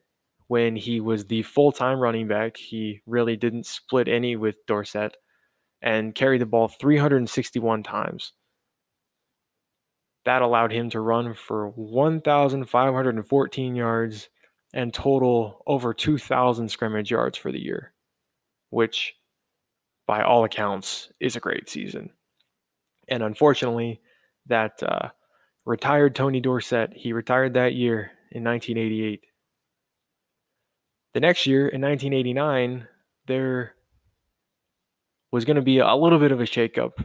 when 0.48 0.76
he 0.76 1.00
was 1.00 1.24
the 1.24 1.42
full 1.42 1.72
time 1.72 1.98
running 1.98 2.28
back. 2.28 2.56
He 2.56 3.00
really 3.06 3.36
didn't 3.36 3.66
split 3.66 4.08
any 4.08 4.36
with 4.36 4.64
Dorsett 4.66 5.16
and 5.82 6.14
carried 6.14 6.40
the 6.40 6.46
ball 6.46 6.68
361 6.68 7.82
times. 7.82 8.32
That 10.24 10.42
allowed 10.42 10.72
him 10.72 10.90
to 10.90 11.00
run 11.00 11.34
for 11.34 11.70
1,514 11.70 13.74
yards 13.74 14.28
and 14.72 14.92
total 14.92 15.62
over 15.66 15.94
2,000 15.94 16.68
scrimmage 16.68 17.10
yards 17.10 17.38
for 17.38 17.50
the 17.50 17.62
year, 17.62 17.92
which, 18.70 19.14
by 20.06 20.22
all 20.22 20.44
accounts, 20.44 21.10
is 21.20 21.36
a 21.36 21.40
great 21.40 21.68
season. 21.68 22.10
And 23.08 23.22
unfortunately, 23.22 24.00
that 24.46 24.82
uh, 24.82 25.10
retired 25.64 26.14
Tony 26.14 26.40
Dorsett, 26.40 26.92
he 26.94 27.12
retired 27.12 27.54
that 27.54 27.74
year 27.74 28.12
in 28.30 28.44
1988. 28.44 29.24
The 31.14 31.20
next 31.20 31.46
year, 31.46 31.68
in 31.68 31.80
1989, 31.80 32.86
there 33.26 33.74
was 35.32 35.44
going 35.44 35.56
to 35.56 35.62
be 35.62 35.78
a 35.78 35.94
little 35.94 36.18
bit 36.18 36.32
of 36.32 36.40
a 36.40 36.44
shakeup. 36.44 37.04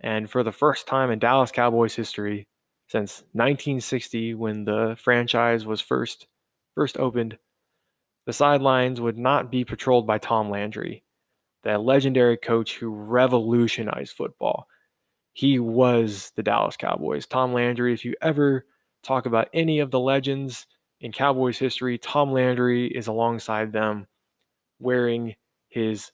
And 0.00 0.30
for 0.30 0.42
the 0.42 0.52
first 0.52 0.86
time 0.86 1.10
in 1.10 1.18
Dallas 1.18 1.50
Cowboys 1.50 1.94
history, 1.94 2.46
since 2.88 3.22
1960 3.32 4.34
when 4.34 4.64
the 4.64 4.96
franchise 4.98 5.66
was 5.66 5.80
first 5.80 6.26
first 6.76 6.98
opened, 6.98 7.38
the 8.26 8.32
sidelines 8.32 9.00
would 9.00 9.18
not 9.18 9.50
be 9.50 9.64
patrolled 9.64 10.06
by 10.06 10.18
Tom 10.18 10.50
Landry, 10.50 11.02
that 11.64 11.82
legendary 11.82 12.36
coach 12.36 12.76
who 12.76 12.90
revolutionized 12.90 14.14
football. 14.14 14.68
He 15.32 15.58
was 15.58 16.32
the 16.36 16.42
Dallas 16.42 16.76
Cowboys. 16.76 17.26
Tom 17.26 17.52
Landry, 17.52 17.92
if 17.92 18.04
you 18.04 18.14
ever 18.22 18.66
talk 19.02 19.26
about 19.26 19.48
any 19.52 19.80
of 19.80 19.90
the 19.90 20.00
legends 20.00 20.66
in 21.00 21.12
Cowboys 21.12 21.58
history, 21.58 21.98
Tom 21.98 22.32
Landry 22.32 22.86
is 22.86 23.06
alongside 23.06 23.72
them 23.72 24.06
wearing 24.78 25.34
his 25.68 26.10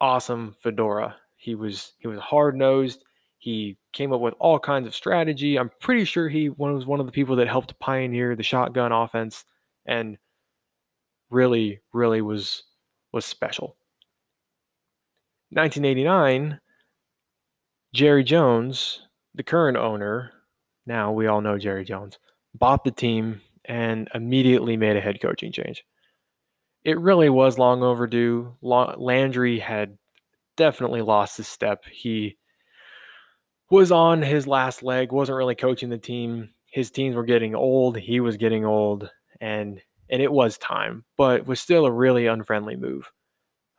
awesome 0.00 0.54
fedora. 0.60 1.16
He 1.36 1.54
was 1.54 1.92
he 1.98 2.08
was 2.08 2.20
hard 2.20 2.56
nosed. 2.56 3.04
He 3.38 3.78
came 3.92 4.12
up 4.12 4.20
with 4.20 4.34
all 4.38 4.58
kinds 4.58 4.86
of 4.86 4.94
strategy. 4.94 5.58
I'm 5.58 5.70
pretty 5.80 6.04
sure 6.04 6.28
he 6.28 6.50
was 6.50 6.84
one 6.84 7.00
of 7.00 7.06
the 7.06 7.12
people 7.12 7.36
that 7.36 7.48
helped 7.48 7.78
pioneer 7.78 8.36
the 8.36 8.42
shotgun 8.42 8.92
offense 8.92 9.44
and 9.86 10.18
really, 11.30 11.80
really 11.92 12.22
was 12.22 12.64
was 13.12 13.24
special. 13.24 13.76
1989, 15.50 16.60
Jerry 17.92 18.22
Jones, 18.22 19.08
the 19.34 19.42
current 19.42 19.76
owner, 19.76 20.32
now 20.86 21.10
we 21.10 21.26
all 21.26 21.40
know 21.40 21.58
Jerry 21.58 21.84
Jones, 21.84 22.18
bought 22.54 22.84
the 22.84 22.92
team 22.92 23.40
and 23.64 24.08
immediately 24.14 24.76
made 24.76 24.96
a 24.96 25.00
head 25.00 25.20
coaching 25.20 25.50
change. 25.50 25.84
It 26.84 26.98
really 26.98 27.28
was 27.28 27.58
long 27.58 27.82
overdue. 27.82 28.54
Landry 28.62 29.58
had 29.58 29.98
definitely 30.56 31.02
lost 31.02 31.36
his 31.36 31.48
step. 31.48 31.84
He 31.90 32.36
was 33.70 33.92
on 33.92 34.22
his 34.22 34.46
last 34.46 34.82
leg, 34.82 35.12
wasn't 35.12 35.36
really 35.36 35.54
coaching 35.54 35.90
the 35.90 35.98
team. 35.98 36.50
His 36.66 36.90
teams 36.90 37.16
were 37.16 37.24
getting 37.24 37.54
old, 37.54 37.96
he 37.98 38.20
was 38.20 38.36
getting 38.36 38.64
old, 38.64 39.10
and 39.40 39.80
and 40.08 40.20
it 40.20 40.32
was 40.32 40.58
time, 40.58 41.04
but 41.16 41.40
it 41.40 41.46
was 41.46 41.60
still 41.60 41.86
a 41.86 41.92
really 41.92 42.26
unfriendly 42.26 42.76
move. 42.76 43.12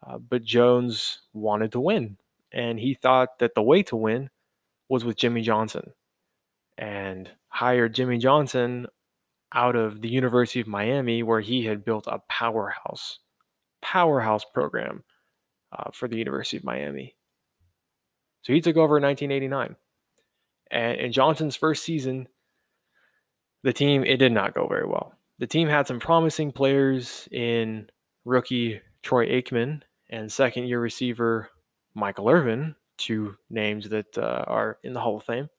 Uh, 0.05 0.17
but 0.17 0.43
Jones 0.43 1.19
wanted 1.33 1.73
to 1.73 1.79
win, 1.79 2.17
and 2.51 2.79
he 2.79 2.93
thought 2.93 3.39
that 3.39 3.53
the 3.53 3.61
way 3.61 3.83
to 3.83 3.95
win 3.95 4.29
was 4.89 5.05
with 5.05 5.17
Jimmy 5.17 5.41
Johnson, 5.41 5.93
and 6.77 7.29
hired 7.49 7.93
Jimmy 7.93 8.17
Johnson 8.17 8.87
out 9.53 9.75
of 9.75 10.01
the 10.01 10.09
University 10.09 10.61
of 10.61 10.67
Miami, 10.67 11.23
where 11.23 11.41
he 11.41 11.65
had 11.65 11.85
built 11.85 12.07
a 12.07 12.19
powerhouse, 12.29 13.19
powerhouse 13.81 14.45
program 14.45 15.03
uh, 15.71 15.91
for 15.91 16.07
the 16.07 16.17
University 16.17 16.57
of 16.57 16.63
Miami. 16.63 17.15
So 18.43 18.53
he 18.53 18.61
took 18.61 18.77
over 18.77 18.97
in 18.97 19.03
1989. 19.03 19.75
And 20.71 20.99
in 20.99 21.11
Johnson's 21.11 21.55
first 21.55 21.83
season, 21.83 22.27
the 23.63 23.73
team, 23.73 24.03
it 24.03 24.17
did 24.17 24.31
not 24.31 24.55
go 24.55 24.67
very 24.67 24.85
well. 24.85 25.13
The 25.41 25.47
team 25.47 25.67
had 25.67 25.87
some 25.87 25.99
promising 25.99 26.51
players 26.51 27.27
in 27.31 27.89
rookie 28.25 28.79
Troy 29.01 29.25
Aikman 29.25 29.81
and 30.11 30.31
second 30.31 30.67
year 30.67 30.79
receiver 30.79 31.49
Michael 31.95 32.29
Irvin, 32.29 32.75
two 32.97 33.35
names 33.49 33.89
that 33.89 34.15
uh, 34.19 34.43
are 34.45 34.77
in 34.83 34.93
the 34.93 34.99
Hall 34.99 35.17
of 35.17 35.23
Fame, 35.23 35.49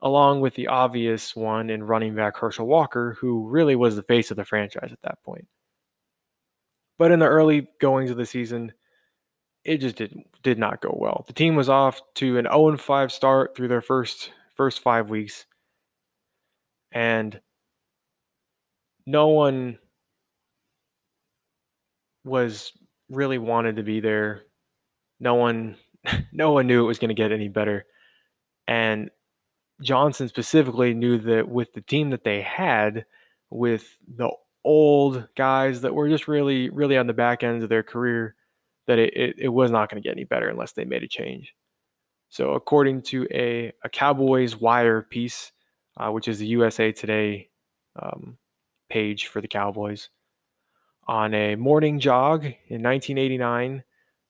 along 0.00 0.40
with 0.40 0.54
the 0.54 0.68
obvious 0.68 1.36
one 1.36 1.68
in 1.68 1.84
running 1.84 2.14
back 2.14 2.38
Herschel 2.38 2.66
Walker, 2.66 3.18
who 3.20 3.46
really 3.46 3.76
was 3.76 3.94
the 3.94 4.02
face 4.02 4.30
of 4.30 4.38
the 4.38 4.44
franchise 4.46 4.88
at 4.90 5.02
that 5.02 5.22
point. 5.22 5.46
But 6.96 7.12
in 7.12 7.18
the 7.18 7.26
early 7.26 7.68
goings 7.82 8.10
of 8.10 8.16
the 8.16 8.24
season, 8.24 8.72
it 9.64 9.82
just 9.82 9.96
did 9.96 10.18
did 10.42 10.58
not 10.58 10.80
go 10.80 10.96
well. 10.98 11.24
The 11.26 11.34
team 11.34 11.56
was 11.56 11.68
off 11.68 12.00
to 12.14 12.38
an 12.38 12.46
0 12.46 12.78
5 12.78 13.12
start 13.12 13.54
through 13.54 13.68
their 13.68 13.82
first 13.82 14.30
first 14.54 14.80
five 14.80 15.10
weeks, 15.10 15.44
and 16.90 17.38
no 19.06 19.28
one 19.28 19.78
was 22.24 22.72
really 23.10 23.38
wanted 23.38 23.76
to 23.76 23.82
be 23.82 24.00
there. 24.00 24.42
No 25.20 25.34
one 25.34 25.76
no 26.32 26.52
one 26.52 26.66
knew 26.66 26.82
it 26.82 26.86
was 26.86 26.98
going 26.98 27.08
to 27.08 27.14
get 27.14 27.32
any 27.32 27.48
better. 27.48 27.86
And 28.66 29.10
Johnson 29.82 30.28
specifically 30.28 30.94
knew 30.94 31.18
that 31.18 31.48
with 31.48 31.72
the 31.72 31.80
team 31.80 32.10
that 32.10 32.24
they 32.24 32.40
had, 32.40 33.04
with 33.50 33.98
the 34.16 34.30
old 34.64 35.28
guys 35.36 35.82
that 35.82 35.94
were 35.94 36.08
just 36.08 36.28
really, 36.28 36.70
really 36.70 36.96
on 36.96 37.06
the 37.06 37.12
back 37.12 37.42
ends 37.42 37.62
of 37.62 37.68
their 37.68 37.82
career, 37.82 38.34
that 38.86 38.98
it, 38.98 39.14
it, 39.14 39.34
it 39.38 39.48
was 39.48 39.70
not 39.70 39.90
going 39.90 40.02
to 40.02 40.06
get 40.06 40.16
any 40.16 40.24
better 40.24 40.48
unless 40.48 40.72
they 40.72 40.84
made 40.84 41.02
a 41.02 41.08
change. 41.08 41.54
So, 42.30 42.52
according 42.52 43.02
to 43.02 43.26
a, 43.30 43.72
a 43.84 43.88
Cowboys 43.88 44.56
Wire 44.56 45.02
piece, 45.02 45.52
uh, 45.96 46.10
which 46.10 46.28
is 46.28 46.38
the 46.38 46.46
USA 46.46 46.90
Today 46.90 47.50
um, 48.00 48.38
page 48.94 49.26
for 49.26 49.40
the 49.40 49.48
Cowboys, 49.48 50.08
on 51.08 51.34
a 51.34 51.56
morning 51.56 51.98
jog 51.98 52.44
in 52.44 52.80
1989 52.80 53.82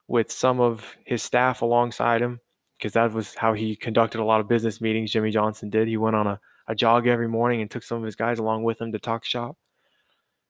with 0.08 0.32
some 0.32 0.58
of 0.58 0.96
his 1.04 1.22
staff 1.22 1.60
alongside 1.60 2.22
him, 2.22 2.40
because 2.78 2.94
that 2.94 3.12
was 3.12 3.34
how 3.34 3.52
he 3.52 3.76
conducted 3.76 4.20
a 4.20 4.24
lot 4.24 4.40
of 4.40 4.48
business 4.48 4.80
meetings. 4.80 5.12
Jimmy 5.12 5.30
Johnson 5.30 5.68
did. 5.68 5.86
He 5.86 5.98
went 5.98 6.16
on 6.16 6.26
a, 6.26 6.40
a 6.66 6.74
jog 6.74 7.06
every 7.06 7.28
morning 7.28 7.60
and 7.60 7.70
took 7.70 7.82
some 7.82 7.98
of 7.98 8.04
his 8.04 8.16
guys 8.16 8.38
along 8.38 8.64
with 8.64 8.80
him 8.80 8.90
to 8.92 8.98
talk 8.98 9.26
shop. 9.26 9.58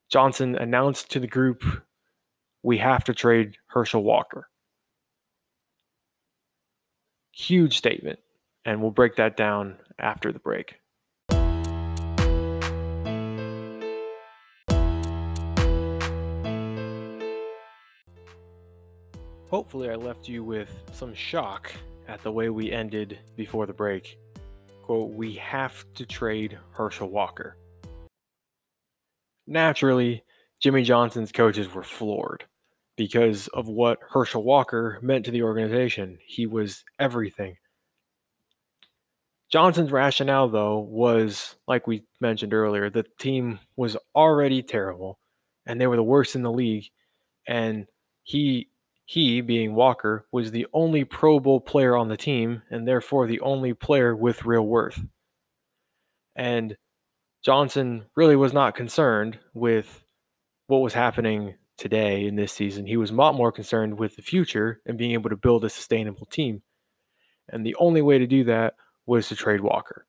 Johnson 0.09 0.55
announced 0.55 1.11
to 1.11 1.19
the 1.19 1.27
group 1.27 1.65
we 2.63 2.79
have 2.79 3.03
to 3.05 3.15
trade 3.15 3.57
Herschel 3.67 4.05
Walker. 4.05 4.49
Huge 7.33 7.77
statement. 7.77 8.21
And 8.65 8.81
we'll 8.81 8.93
break 8.93 9.17
that 9.17 9.37
down 9.37 9.77
after 9.99 10.31
the 10.31 10.39
break. 10.39 10.77
Hopefully, 19.55 19.89
I 19.89 19.95
left 19.95 20.29
you 20.29 20.43
with 20.43 20.69
some 20.93 21.15
shock 21.15 21.71
at 22.09 22.21
the 22.25 22.33
way 22.33 22.49
we 22.49 22.73
ended 22.73 23.21
before 23.37 23.67
the 23.67 23.73
break. 23.73 24.19
Quote, 24.83 25.13
we 25.13 25.35
have 25.35 25.85
to 25.95 26.05
trade 26.05 26.59
Herschel 26.73 27.09
Walker. 27.09 27.57
Naturally, 29.47 30.25
Jimmy 30.59 30.83
Johnson's 30.83 31.31
coaches 31.31 31.73
were 31.73 31.85
floored 31.85 32.47
because 32.97 33.47
of 33.47 33.69
what 33.69 34.01
Herschel 34.11 34.43
Walker 34.43 34.99
meant 35.03 35.25
to 35.27 35.31
the 35.31 35.45
organization. 35.45 36.19
He 36.27 36.49
was 36.49 36.83
everything. 36.99 37.57
Johnson's 39.53 39.93
rationale, 39.93 40.49
though, 40.49 40.81
was 40.81 41.55
like 41.69 41.87
we 41.87 42.03
mentioned 42.21 42.55
earlier, 42.55 42.91
the 42.91 43.07
team 43.21 43.61
was 43.77 43.97
already 44.17 44.65
terrible 44.65 45.21
and 45.65 45.81
they 45.81 45.87
were 45.87 45.95
the 45.95 46.03
worst 46.03 46.35
in 46.35 46.43
the 46.43 46.51
league. 46.51 46.87
And 47.47 47.87
he, 48.25 48.69
he 49.05 49.41
being 49.41 49.75
Walker, 49.75 50.27
was 50.33 50.51
the 50.51 50.67
only 50.73 51.05
Pro 51.05 51.39
Bowl 51.39 51.61
player 51.61 51.97
on 51.97 52.09
the 52.09 52.17
team 52.17 52.63
and 52.71 52.87
therefore 52.87 53.27
the 53.27 53.41
only 53.41 53.75
player 53.75 54.17
with 54.17 54.45
real 54.45 54.67
worth. 54.67 55.01
And 56.37 56.77
Johnson 57.45 58.07
really 58.17 58.37
was 58.37 58.53
not 58.53 58.75
concerned 58.75 59.39
with 59.53 60.03
what 60.67 60.79
was 60.79 60.95
happening 60.95 61.55
today 61.77 62.27
in 62.27 62.37
this 62.37 62.53
season. 62.53 62.87
He 62.87 62.97
was 62.97 63.11
a 63.11 63.15
lot 63.15 63.35
more 63.35 63.53
concerned 63.53 63.99
with 63.99 64.17
the 64.17 64.23
future 64.23 64.81
and 64.87 64.97
being 64.97 65.13
able 65.13 65.31
to 65.31 65.37
build 65.37 65.65
a 65.65 65.71
sustainable 65.71 66.27
team. 66.27 66.63
And 67.49 67.65
the 67.65 67.77
only 67.77 68.01
way 68.01 68.19
to 68.19 68.27
do 68.27 68.45
that 68.45 68.75
was 69.07 69.29
to 69.29 69.37
trade 69.37 69.61
Walker. 69.61 70.07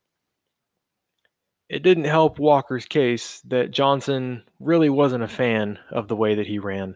It 1.68 1.84
didn't 1.84 2.06
help 2.06 2.40
Walker's 2.40 2.86
case 2.86 3.42
that 3.46 3.72
Johnson 3.72 4.44
really 4.60 4.90
wasn't 4.90 5.24
a 5.24 5.28
fan 5.28 5.80
of 5.92 6.08
the 6.08 6.16
way 6.16 6.36
that 6.36 6.48
he 6.48 6.60
ran. 6.60 6.96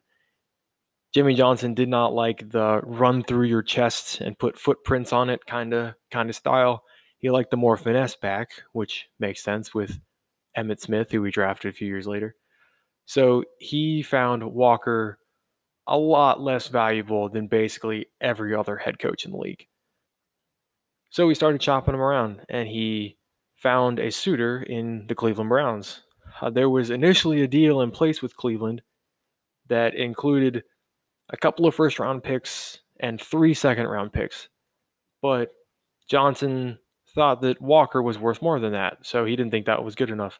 Jimmy 1.13 1.33
Johnson 1.33 1.73
did 1.73 1.89
not 1.89 2.13
like 2.13 2.49
the 2.49 2.81
run 2.83 3.23
through 3.23 3.47
your 3.47 3.63
chest 3.63 4.21
and 4.21 4.37
put 4.37 4.59
footprints 4.59 5.11
on 5.11 5.29
it 5.29 5.45
kind 5.45 5.73
of 5.73 5.95
kind 6.11 6.29
of 6.29 6.35
style. 6.35 6.83
He 7.17 7.29
liked 7.29 7.51
the 7.51 7.57
more 7.57 7.77
finesse 7.77 8.15
back, 8.15 8.49
which 8.73 9.07
makes 9.19 9.43
sense 9.43 9.73
with 9.73 9.99
Emmitt 10.57 10.79
Smith, 10.79 11.11
who 11.11 11.21
we 11.21 11.31
drafted 11.31 11.73
a 11.73 11.75
few 11.75 11.87
years 11.87 12.07
later. 12.07 12.35
So 13.05 13.43
he 13.59 14.03
found 14.03 14.43
Walker 14.43 15.17
a 15.87 15.97
lot 15.97 16.39
less 16.39 16.67
valuable 16.67 17.27
than 17.27 17.47
basically 17.47 18.05
every 18.21 18.53
other 18.53 18.77
head 18.77 18.99
coach 18.99 19.25
in 19.25 19.31
the 19.31 19.37
league. 19.37 19.65
So 21.09 21.27
he 21.27 21.33
started 21.33 21.59
chopping 21.59 21.95
him 21.95 22.01
around 22.01 22.41
and 22.49 22.67
he 22.67 23.17
found 23.55 23.97
a 23.99 24.11
suitor 24.11 24.61
in 24.61 25.07
the 25.07 25.15
Cleveland 25.15 25.49
Browns. 25.49 26.01
Uh, 26.39 26.51
there 26.51 26.69
was 26.69 26.91
initially 26.91 27.41
a 27.41 27.47
deal 27.47 27.81
in 27.81 27.89
place 27.89 28.21
with 28.21 28.37
Cleveland 28.37 28.83
that 29.67 29.95
included 29.95 30.63
a 31.29 31.37
couple 31.37 31.65
of 31.65 31.75
first 31.75 31.99
round 31.99 32.23
picks 32.23 32.79
and 32.99 33.21
three 33.21 33.53
second 33.53 33.87
round 33.87 34.13
picks. 34.13 34.49
But 35.21 35.51
Johnson 36.07 36.79
thought 37.13 37.41
that 37.41 37.61
Walker 37.61 38.01
was 38.01 38.17
worth 38.17 38.41
more 38.41 38.59
than 38.59 38.73
that, 38.73 38.99
so 39.03 39.25
he 39.25 39.35
didn't 39.35 39.51
think 39.51 39.65
that 39.65 39.83
was 39.83 39.95
good 39.95 40.09
enough. 40.09 40.39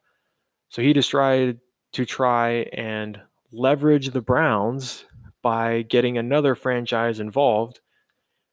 So 0.69 0.81
he 0.81 0.93
just 0.93 1.09
tried 1.09 1.59
to 1.93 2.05
try 2.05 2.67
and 2.73 3.19
leverage 3.51 4.09
the 4.09 4.21
Browns 4.21 5.05
by 5.41 5.83
getting 5.83 6.17
another 6.17 6.53
franchise 6.55 7.19
involved, 7.19 7.79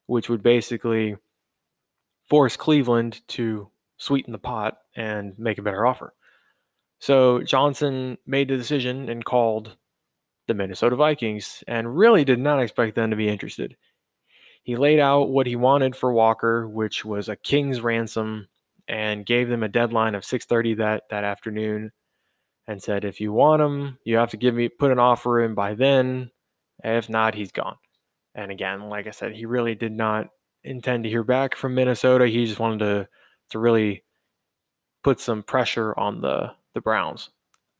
which 0.07 0.29
would 0.29 0.41
basically 0.41 1.15
force 2.27 2.57
Cleveland 2.57 3.21
to 3.29 3.69
sweeten 3.97 4.31
the 4.31 4.37
pot 4.37 4.77
and 4.95 5.37
make 5.37 5.57
a 5.57 5.61
better 5.61 5.85
offer. 5.85 6.13
So 6.99 7.41
Johnson 7.43 8.17
made 8.25 8.47
the 8.47 8.57
decision 8.57 9.09
and 9.09 9.23
called 9.23 9.75
the 10.47 10.53
Minnesota 10.53 10.95
Vikings 10.95 11.63
and 11.67 11.97
really 11.97 12.23
did 12.23 12.39
not 12.39 12.61
expect 12.61 12.95
them 12.95 13.11
to 13.11 13.15
be 13.15 13.29
interested. 13.29 13.75
He 14.63 14.75
laid 14.75 14.99
out 14.99 15.29
what 15.29 15.47
he 15.47 15.55
wanted 15.55 15.95
for 15.95 16.11
Walker, 16.11 16.67
which 16.67 17.05
was 17.05 17.29
a 17.29 17.35
king's 17.35 17.81
ransom, 17.81 18.47
and 18.87 19.25
gave 19.25 19.49
them 19.49 19.63
a 19.63 19.69
deadline 19.69 20.15
of 20.15 20.23
6:30 20.23 20.77
that 20.77 21.03
that 21.09 21.23
afternoon 21.23 21.91
and 22.67 22.83
said, 22.83 23.05
if 23.05 23.21
you 23.21 23.31
want 23.31 23.61
him, 23.61 23.97
you 24.03 24.17
have 24.17 24.31
to 24.31 24.37
give 24.37 24.53
me 24.53 24.67
put 24.67 24.91
an 24.91 24.99
offer 24.99 25.41
in 25.41 25.53
by 25.53 25.73
then. 25.73 26.31
If 26.83 27.09
not, 27.09 27.33
he's 27.33 27.51
gone. 27.51 27.77
And 28.35 28.51
again, 28.51 28.89
like 28.89 29.07
I 29.07 29.11
said, 29.11 29.33
he 29.33 29.45
really 29.45 29.73
did 29.73 29.93
not 29.93 30.29
intend 30.63 31.03
to 31.03 31.09
hear 31.09 31.23
back 31.23 31.55
from 31.55 31.73
Minnesota. 31.73 32.27
He 32.27 32.45
just 32.45 32.59
wanted 32.59 32.79
to 32.79 33.07
to 33.51 33.59
really 33.59 34.03
put 35.03 35.19
some 35.19 35.43
pressure 35.43 35.97
on 35.97 36.21
the 36.21 36.51
the 36.73 36.81
Browns. 36.81 37.29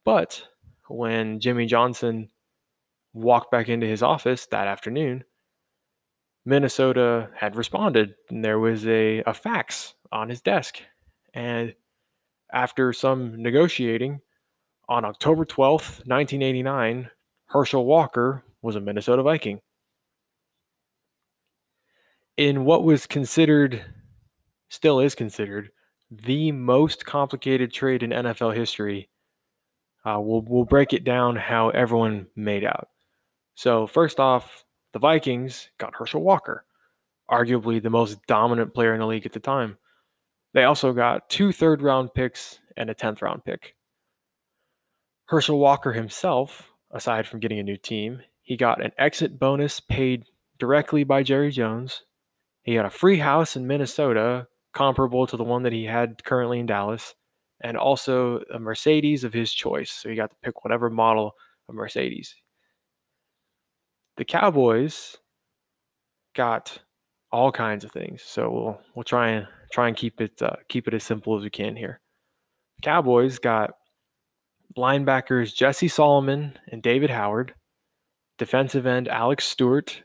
But 0.06 0.42
when 0.88 1.40
Jimmy 1.42 1.66
Johnson 1.66 2.30
walked 3.13 3.52
back 3.52 3.70
into 3.70 3.88
his 3.88 4.04
office 4.04 4.46
that 4.48 4.67
afternoon, 4.67 5.24
Minnesota 6.46 7.30
had 7.36 7.56
responded 7.56 8.15
and 8.30 8.43
there 8.43 8.60
was 8.60 8.88
a, 8.88 9.24
a 9.26 9.34
fax 9.34 9.96
on 10.12 10.30
his 10.30 10.41
desk. 10.41 10.80
And 11.34 11.74
after 12.54 12.93
some 12.93 13.41
negotiating, 13.41 14.22
on 14.89 15.04
October 15.04 15.46
12th, 15.46 16.08
1989, 16.08 17.10
Herschel 17.48 17.86
Walker 17.86 18.43
was 18.62 18.76
a 18.76 18.82
Minnesota 18.82 19.22
Viking. 19.22 19.60
In 22.38 22.65
what 22.65 22.84
was 22.84 23.08
considered, 23.08 23.84
still 24.70 25.00
is 25.00 25.15
considered, 25.15 25.72
the 26.10 26.52
most 26.54 27.06
complicated 27.06 27.74
trade 27.74 28.04
in 28.04 28.12
NFL 28.12 28.56
history, 28.56 29.10
uh, 30.06 30.20
we'll, 30.22 30.41
we'll 30.48 30.63
break 30.63 30.93
it 30.93 31.04
down 31.04 31.36
how 31.36 31.70
everyone 31.70 32.28
made 32.36 32.63
out. 32.63 32.88
So, 33.58 33.88
first 33.88 34.20
off, 34.20 34.65
the 34.93 35.00
Vikings 35.00 35.70
got 35.80 35.96
Herschel 35.96 36.22
Walker, 36.22 36.63
arguably 37.28 37.82
the 37.82 37.89
most 37.89 38.20
dominant 38.28 38.76
player 38.76 38.93
in 38.93 39.00
the 39.00 39.08
league 39.08 39.26
at 39.26 39.34
the 39.34 39.39
time. 39.39 39.80
They 40.54 40.63
also 40.63 40.93
got 40.93 41.28
two 41.28 41.52
third 41.52 41.82
round 41.82 42.13
picks 42.13 42.60
and 42.78 42.88
a 42.91 42.93
10th 42.93 43.24
round 43.24 43.46
pick. 43.46 43.74
Herschel 45.26 45.58
Walker 45.58 45.93
himself, 45.93 46.72
aside 46.91 47.26
from 47.26 47.39
getting 47.39 47.58
a 47.58 47.63
new 47.63 47.78
team, 47.78 48.22
he 48.43 48.58
got 48.58 48.80
an 48.80 48.91
exit 48.96 49.39
bonus 49.39 49.80
paid 49.80 50.26
directly 50.60 51.04
by 51.04 51.24
Jerry 51.24 51.50
Jones. 51.50 52.04
He 52.62 52.76
got 52.76 52.86
a 52.86 52.91
free 52.91 53.17
house 53.17 53.56
in 53.56 53.65
Minnesota, 53.65 54.48
comparable 54.72 55.26
to 55.26 55.36
the 55.36 55.43
one 55.43 55.63
that 55.63 55.74
he 55.74 55.86
had 55.86 56.24
currently 56.24 56.60
in 56.60 56.67
Dallas, 56.67 57.15
and 57.60 57.76
also 57.76 58.43
a 58.54 58.60
Mercedes 58.60 59.24
of 59.24 59.34
his 59.34 59.52
choice. 59.52 59.89
So 59.89 60.10
he 60.10 60.15
got 60.15 60.30
to 60.30 60.38
pick 60.43 60.63
whatever 60.63 60.91
model 60.91 61.34
of 61.67 61.74
Mercedes. 61.74 62.36
The 64.18 64.26
Cowboys 64.26 65.18
got 66.36 66.80
all 67.32 67.52
kinds 67.52 67.84
of 67.84 67.92
things. 67.92 68.22
So 68.24 68.50
we'll 68.50 68.82
we'll 68.96 69.04
try 69.04 69.30
and 69.30 69.48
try 69.72 69.88
and 69.88 69.98
keep 69.98 70.22
it 70.22 70.42
uh, 70.42 70.56
keep 70.70 70.88
it 70.88 70.94
as 70.94 71.04
simple 71.04 71.38
as 71.38 71.44
we 71.44 71.50
can 71.50 71.76
here. 71.76 72.00
Cowboys 72.82 73.40
got 73.40 73.72
linebackers 74.78 75.54
Jesse 75.54 75.88
Solomon 75.88 76.58
and 76.72 76.82
David 76.82 77.10
Howard, 77.10 77.54
defensive 78.38 78.86
end 78.86 79.08
Alex 79.08 79.46
Stewart, 79.46 80.04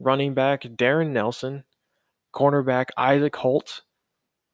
running 0.00 0.34
back 0.34 0.66
Darrin 0.76 1.12
Nelson, 1.12 1.64
cornerback 2.34 2.86
Isaac 2.96 3.36
Holt, 3.36 3.82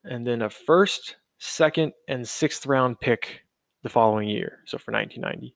and 0.03 0.27
then 0.27 0.43
a 0.43 0.51
first, 0.51 1.17
second, 1.39 1.93
and 2.09 2.29
sixth 2.29 2.67
round 2.67 3.01
pick 3.01 3.43
the 3.83 3.89
following 3.89 4.29
year, 4.29 4.61
so 4.67 4.79
for 4.79 4.93
1990. 4.93 5.55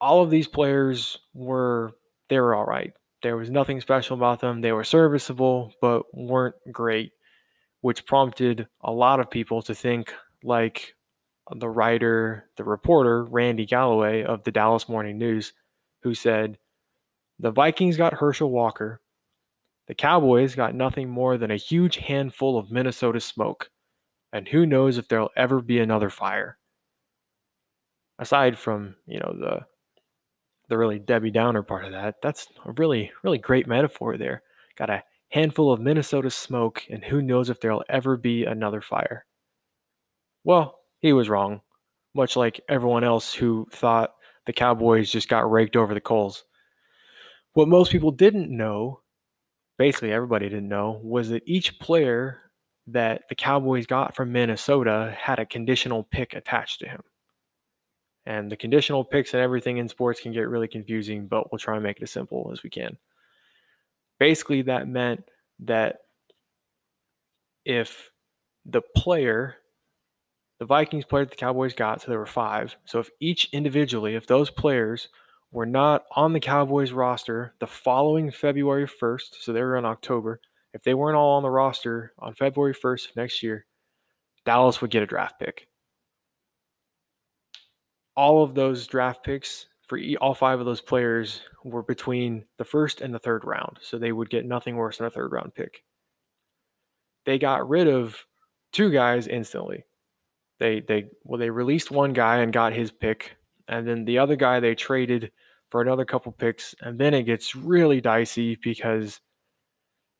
All 0.00 0.22
of 0.22 0.30
these 0.30 0.48
players 0.48 1.18
were 1.34 1.92
they 2.28 2.40
were 2.40 2.54
all 2.54 2.64
right. 2.64 2.92
There 3.22 3.36
was 3.36 3.50
nothing 3.50 3.80
special 3.80 4.16
about 4.16 4.40
them. 4.40 4.60
They 4.60 4.72
were 4.72 4.84
serviceable, 4.84 5.74
but 5.80 6.04
weren't 6.14 6.54
great, 6.72 7.12
which 7.82 8.06
prompted 8.06 8.66
a 8.80 8.92
lot 8.92 9.20
of 9.20 9.30
people 9.30 9.60
to 9.62 9.74
think 9.74 10.14
like 10.42 10.94
the 11.54 11.68
writer, 11.68 12.48
the 12.56 12.64
reporter, 12.64 13.24
Randy 13.24 13.66
Galloway 13.66 14.22
of 14.22 14.44
the 14.44 14.52
Dallas 14.52 14.88
Morning 14.88 15.18
News, 15.18 15.52
who 16.02 16.14
said, 16.14 16.56
The 17.38 17.50
Vikings 17.50 17.96
got 17.96 18.14
Herschel 18.14 18.50
Walker. 18.50 19.02
The 19.88 19.94
Cowboys 19.94 20.54
got 20.54 20.74
nothing 20.74 21.10
more 21.10 21.36
than 21.36 21.50
a 21.50 21.56
huge 21.56 21.96
handful 21.96 22.56
of 22.56 22.70
Minnesota 22.70 23.20
smoke. 23.20 23.70
And 24.32 24.46
who 24.46 24.64
knows 24.64 24.96
if 24.96 25.08
there'll 25.08 25.30
ever 25.36 25.60
be 25.60 25.80
another 25.80 26.08
fire. 26.08 26.58
Aside 28.20 28.56
from, 28.56 28.94
you 29.06 29.18
know, 29.18 29.34
the 29.36 29.66
the 30.70 30.78
really 30.78 30.98
Debbie 30.98 31.30
Downer 31.30 31.62
part 31.62 31.84
of 31.84 31.92
that, 31.92 32.22
that's 32.22 32.48
a 32.64 32.72
really, 32.72 33.12
really 33.22 33.36
great 33.36 33.66
metaphor 33.66 34.16
there. 34.16 34.42
Got 34.78 34.88
a 34.88 35.04
handful 35.28 35.70
of 35.70 35.80
Minnesota 35.80 36.30
smoke, 36.30 36.82
and 36.88 37.04
who 37.04 37.20
knows 37.20 37.50
if 37.50 37.60
there'll 37.60 37.84
ever 37.90 38.16
be 38.16 38.44
another 38.46 38.80
fire. 38.80 39.26
Well, 40.44 40.78
he 41.00 41.12
was 41.12 41.28
wrong, 41.28 41.60
much 42.14 42.36
like 42.36 42.60
everyone 42.68 43.04
else 43.04 43.34
who 43.34 43.68
thought 43.70 44.14
the 44.46 44.52
Cowboys 44.54 45.10
just 45.10 45.28
got 45.28 45.50
raked 45.50 45.76
over 45.76 45.92
the 45.92 46.00
coals. 46.00 46.44
What 47.52 47.68
most 47.68 47.92
people 47.92 48.10
didn't 48.10 48.56
know, 48.56 49.00
basically 49.76 50.12
everybody 50.12 50.48
didn't 50.48 50.68
know, 50.68 51.00
was 51.02 51.28
that 51.28 51.42
each 51.46 51.78
player 51.78 52.38
that 52.86 53.22
the 53.28 53.34
Cowboys 53.34 53.86
got 53.86 54.16
from 54.16 54.32
Minnesota 54.32 55.14
had 55.18 55.38
a 55.38 55.46
conditional 55.46 56.04
pick 56.04 56.34
attached 56.34 56.80
to 56.80 56.88
him. 56.88 57.02
And 58.26 58.50
the 58.50 58.56
conditional 58.56 59.04
picks 59.04 59.34
and 59.34 59.42
everything 59.42 59.78
in 59.78 59.88
sports 59.88 60.20
can 60.20 60.32
get 60.32 60.48
really 60.48 60.68
confusing, 60.68 61.26
but 61.26 61.50
we'll 61.50 61.58
try 61.58 61.74
and 61.74 61.82
make 61.82 61.96
it 61.98 62.02
as 62.02 62.10
simple 62.10 62.50
as 62.52 62.62
we 62.62 62.70
can. 62.70 62.96
Basically, 64.18 64.62
that 64.62 64.88
meant 64.88 65.24
that 65.60 66.00
if 67.64 68.10
the 68.66 68.82
player, 68.94 69.56
the 70.58 70.66
Vikings 70.66 71.06
player 71.06 71.24
that 71.24 71.30
the 71.30 71.36
Cowboys 71.36 71.74
got, 71.74 72.02
so 72.02 72.10
there 72.10 72.18
were 72.18 72.26
five. 72.26 72.76
So 72.84 72.98
if 72.98 73.10
each 73.20 73.48
individually, 73.52 74.14
if 74.14 74.26
those 74.26 74.50
players 74.50 75.08
were 75.50 75.66
not 75.66 76.04
on 76.14 76.32
the 76.32 76.40
Cowboys 76.40 76.92
roster 76.92 77.54
the 77.58 77.66
following 77.66 78.30
February 78.30 78.86
1st, 78.86 79.40
so 79.40 79.52
they 79.52 79.62
were 79.62 79.76
in 79.76 79.84
October, 79.84 80.40
if 80.72 80.82
they 80.84 80.94
weren't 80.94 81.16
all 81.16 81.36
on 81.36 81.42
the 81.42 81.50
roster 81.50 82.12
on 82.18 82.34
February 82.34 82.74
1st 82.74 83.10
of 83.10 83.16
next 83.16 83.42
year, 83.42 83.66
Dallas 84.44 84.80
would 84.80 84.90
get 84.90 85.02
a 85.02 85.06
draft 85.06 85.40
pick. 85.40 85.66
All 88.20 88.42
of 88.42 88.54
those 88.54 88.86
draft 88.86 89.24
picks 89.24 89.66
for 89.86 89.98
all 90.20 90.34
five 90.34 90.60
of 90.60 90.66
those 90.66 90.82
players 90.82 91.40
were 91.64 91.82
between 91.82 92.44
the 92.58 92.64
first 92.64 93.00
and 93.00 93.14
the 93.14 93.18
third 93.18 93.46
round, 93.46 93.78
so 93.80 93.96
they 93.96 94.12
would 94.12 94.28
get 94.28 94.44
nothing 94.44 94.76
worse 94.76 94.98
than 94.98 95.06
a 95.06 95.10
third 95.10 95.32
round 95.32 95.54
pick. 95.54 95.82
They 97.24 97.38
got 97.38 97.66
rid 97.66 97.88
of 97.88 98.26
two 98.72 98.90
guys 98.90 99.26
instantly. 99.26 99.84
They 100.58 100.80
they 100.80 101.06
well 101.24 101.38
they 101.38 101.48
released 101.48 101.90
one 101.90 102.12
guy 102.12 102.40
and 102.40 102.52
got 102.52 102.74
his 102.74 102.92
pick, 102.92 103.36
and 103.68 103.88
then 103.88 104.04
the 104.04 104.18
other 104.18 104.36
guy 104.36 104.60
they 104.60 104.74
traded 104.74 105.32
for 105.70 105.80
another 105.80 106.04
couple 106.04 106.30
picks, 106.30 106.74
and 106.82 106.98
then 106.98 107.14
it 107.14 107.22
gets 107.22 107.56
really 107.56 108.02
dicey 108.02 108.58
because 108.62 109.18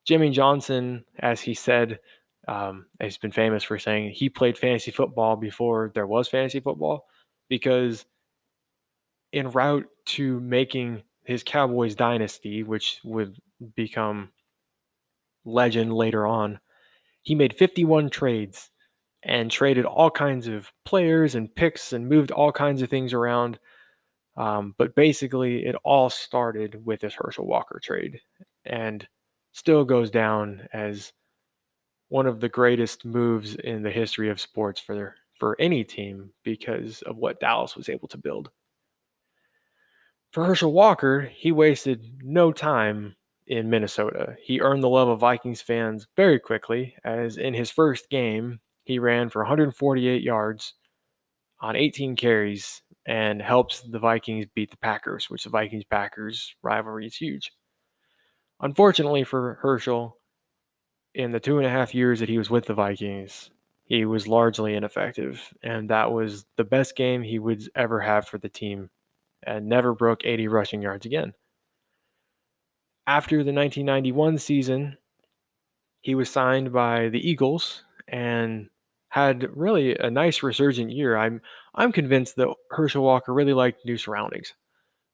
Jimmy 0.06 0.30
Johnson, 0.30 1.04
as 1.18 1.42
he 1.42 1.52
said, 1.52 2.00
um, 2.48 2.86
he's 2.98 3.18
been 3.18 3.30
famous 3.30 3.62
for 3.62 3.78
saying 3.78 4.12
he 4.12 4.30
played 4.30 4.56
fantasy 4.56 4.90
football 4.90 5.36
before 5.36 5.92
there 5.94 6.06
was 6.06 6.28
fantasy 6.28 6.60
football 6.60 7.09
because 7.50 8.06
en 9.34 9.50
route 9.50 9.86
to 10.06 10.40
making 10.40 11.02
his 11.24 11.42
Cowboys 11.42 11.94
dynasty, 11.94 12.62
which 12.62 13.00
would 13.04 13.36
become 13.74 14.30
legend 15.44 15.92
later 15.92 16.26
on, 16.26 16.60
he 17.22 17.34
made 17.34 17.54
51 17.54 18.08
trades 18.08 18.70
and 19.22 19.50
traded 19.50 19.84
all 19.84 20.10
kinds 20.10 20.46
of 20.46 20.72
players 20.86 21.34
and 21.34 21.54
picks 21.54 21.92
and 21.92 22.08
moved 22.08 22.30
all 22.30 22.52
kinds 22.52 22.80
of 22.80 22.88
things 22.88 23.12
around. 23.12 23.58
Um, 24.38 24.74
but 24.78 24.94
basically, 24.94 25.66
it 25.66 25.76
all 25.84 26.08
started 26.08 26.86
with 26.86 27.00
this 27.00 27.14
Herschel 27.14 27.46
Walker 27.46 27.78
trade 27.82 28.20
and 28.64 29.06
still 29.52 29.84
goes 29.84 30.10
down 30.10 30.66
as 30.72 31.12
one 32.08 32.26
of 32.26 32.40
the 32.40 32.48
greatest 32.48 33.04
moves 33.04 33.54
in 33.56 33.82
the 33.82 33.90
history 33.90 34.30
of 34.30 34.40
sports 34.40 34.80
for 34.80 35.14
for 35.40 35.56
any 35.58 35.82
team 35.82 36.30
because 36.44 37.02
of 37.02 37.16
what 37.16 37.40
Dallas 37.40 37.74
was 37.74 37.88
able 37.88 38.06
to 38.08 38.18
build. 38.18 38.50
For 40.30 40.44
Herschel 40.44 40.72
Walker, 40.72 41.22
he 41.34 41.50
wasted 41.50 42.22
no 42.22 42.52
time 42.52 43.16
in 43.48 43.68
Minnesota. 43.68 44.36
He 44.40 44.60
earned 44.60 44.84
the 44.84 44.88
love 44.88 45.08
of 45.08 45.18
Vikings 45.18 45.60
fans 45.60 46.06
very 46.14 46.38
quickly, 46.38 46.94
as 47.02 47.36
in 47.36 47.54
his 47.54 47.70
first 47.70 48.08
game, 48.10 48.60
he 48.84 49.00
ran 49.00 49.28
for 49.28 49.42
148 49.42 50.22
yards 50.22 50.74
on 51.60 51.74
18 51.74 52.14
carries 52.14 52.82
and 53.06 53.42
helps 53.42 53.80
the 53.80 53.98
Vikings 53.98 54.46
beat 54.54 54.70
the 54.70 54.76
Packers, 54.76 55.28
which 55.28 55.44
the 55.44 55.50
Vikings 55.50 55.84
Packers 55.84 56.54
rivalry 56.62 57.06
is 57.06 57.16
huge. 57.16 57.50
Unfortunately 58.60 59.24
for 59.24 59.58
Herschel, 59.62 60.16
in 61.14 61.32
the 61.32 61.40
two 61.40 61.58
and 61.58 61.66
a 61.66 61.70
half 61.70 61.94
years 61.94 62.20
that 62.20 62.28
he 62.28 62.38
was 62.38 62.50
with 62.50 62.66
the 62.66 62.74
Vikings, 62.74 63.50
he 63.90 64.04
was 64.04 64.28
largely 64.28 64.74
ineffective, 64.74 65.52
and 65.64 65.90
that 65.90 66.12
was 66.12 66.46
the 66.56 66.62
best 66.62 66.94
game 66.94 67.22
he 67.22 67.40
would 67.40 67.68
ever 67.74 67.98
have 67.98 68.28
for 68.28 68.38
the 68.38 68.48
team 68.48 68.88
and 69.42 69.68
never 69.68 69.94
broke 69.94 70.24
80 70.24 70.46
rushing 70.46 70.80
yards 70.80 71.06
again. 71.06 71.34
After 73.08 73.38
the 73.38 73.52
1991 73.52 74.38
season, 74.38 74.96
he 76.02 76.14
was 76.14 76.30
signed 76.30 76.72
by 76.72 77.08
the 77.08 77.18
Eagles 77.18 77.82
and 78.06 78.68
had 79.08 79.48
really 79.56 79.96
a 79.98 80.08
nice 80.08 80.44
resurgent 80.44 80.92
year. 80.92 81.16
I'm 81.16 81.42
I'm 81.74 81.90
convinced 81.90 82.36
that 82.36 82.54
Herschel 82.70 83.02
Walker 83.02 83.34
really 83.34 83.54
liked 83.54 83.84
new 83.84 83.98
surroundings 83.98 84.54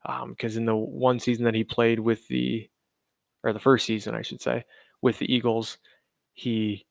because 0.02 0.56
um, 0.56 0.60
in 0.60 0.66
the 0.66 0.76
one 0.76 1.18
season 1.18 1.46
that 1.46 1.54
he 1.54 1.64
played 1.64 1.98
with 1.98 2.28
the 2.28 2.68
or 3.42 3.54
the 3.54 3.58
first 3.58 3.86
season 3.86 4.14
I 4.14 4.20
should 4.20 4.42
say 4.42 4.66
with 5.00 5.18
the 5.18 5.34
Eagles, 5.34 5.78
he 6.34 6.85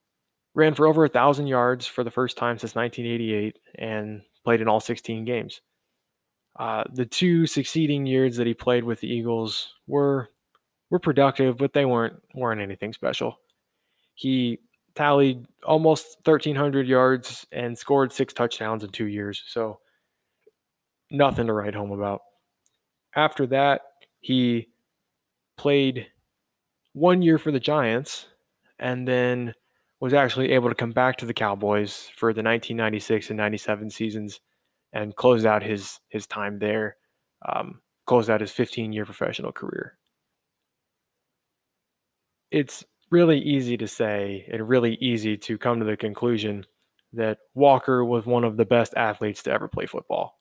ran 0.56 0.74
for 0.74 0.88
over 0.88 1.06
a 1.06 1.10
thousand 1.10 1.47
yards 1.47 1.86
for 1.86 2.03
the 2.03 2.12
first 2.12 2.38
time 2.38 2.58
since 2.58 2.76
1988 2.76 3.60
and 3.76 4.22
played 4.43 4.62
in 4.62 4.68
all 4.68 4.80
16 4.80 5.26
games. 5.26 5.62
Uh, 6.58 6.86
the 6.93 7.06
two 7.06 7.45
succeeding 7.45 8.06
years 8.06 8.38
that 8.38 8.47
he 8.47 8.53
played 8.53 8.86
with 8.86 9.01
the 9.01 9.08
Eagles 9.08 9.74
were 9.88 10.30
were 10.89 10.99
productive, 10.99 11.58
but 11.58 11.74
they 11.74 11.84
weren't 11.84 12.16
weren't 12.34 12.62
anything 12.62 12.93
special. 12.93 13.38
He 14.14 14.60
tallied 14.95 15.45
almost 15.66 16.18
1,300 16.24 16.88
yards 16.88 17.45
and 17.51 17.78
scored 17.78 18.14
six 18.14 18.34
touchdowns 18.34 18.86
in 18.86 18.89
two 18.91 19.08
years, 19.08 19.43
so 19.47 19.80
nothing 21.12 21.47
to 21.47 21.53
write 21.53 21.76
home 21.76 21.91
about. 21.91 22.22
After 23.14 23.45
that, 23.47 23.82
he 24.22 24.70
played 25.58 26.08
one 26.93 27.22
year 27.22 27.38
for 27.38 27.51
the 27.51 27.60
Giants 27.60 28.28
and 28.80 29.06
then 29.06 29.53
was 30.00 30.14
actually 30.14 30.52
able 30.52 30.70
to 30.70 30.76
come 30.76 30.91
back 30.91 31.18
to 31.18 31.26
the 31.26 31.34
Cowboys 31.34 32.10
for 32.16 32.34
the 32.34 32.43
1996 32.43 33.30
and 33.30 33.38
97 33.38 33.89
seasons 33.89 34.39
and 34.93 35.16
closed 35.16 35.46
out 35.46 35.64
his 35.64 36.00
his 36.10 36.28
time 36.28 36.60
there, 36.60 36.98
um, 37.48 37.82
closed 38.06 38.30
out 38.30 38.41
his 38.41 38.52
15 38.52 38.93
year 38.93 39.06
professional 39.06 39.52
career. 39.52 39.98
It's 42.52 42.84
really 43.12 43.39
easy 43.39 43.78
to 43.78 43.88
say 43.88 44.48
and 44.52 44.68
really 44.68 44.96
easy 44.96 45.38
to 45.38 45.58
come 45.58 45.80
to 45.80 45.86
the 45.86 45.98
conclusion 45.98 46.66
that 47.14 47.38
Walker 47.54 48.04
was 48.04 48.26
one 48.26 48.43
of 48.43 48.58
the 48.58 48.66
best 48.66 48.93
athletes 48.96 49.43
to 49.43 49.52
ever 49.52 49.68
play 49.68 49.86
football. 49.86 50.39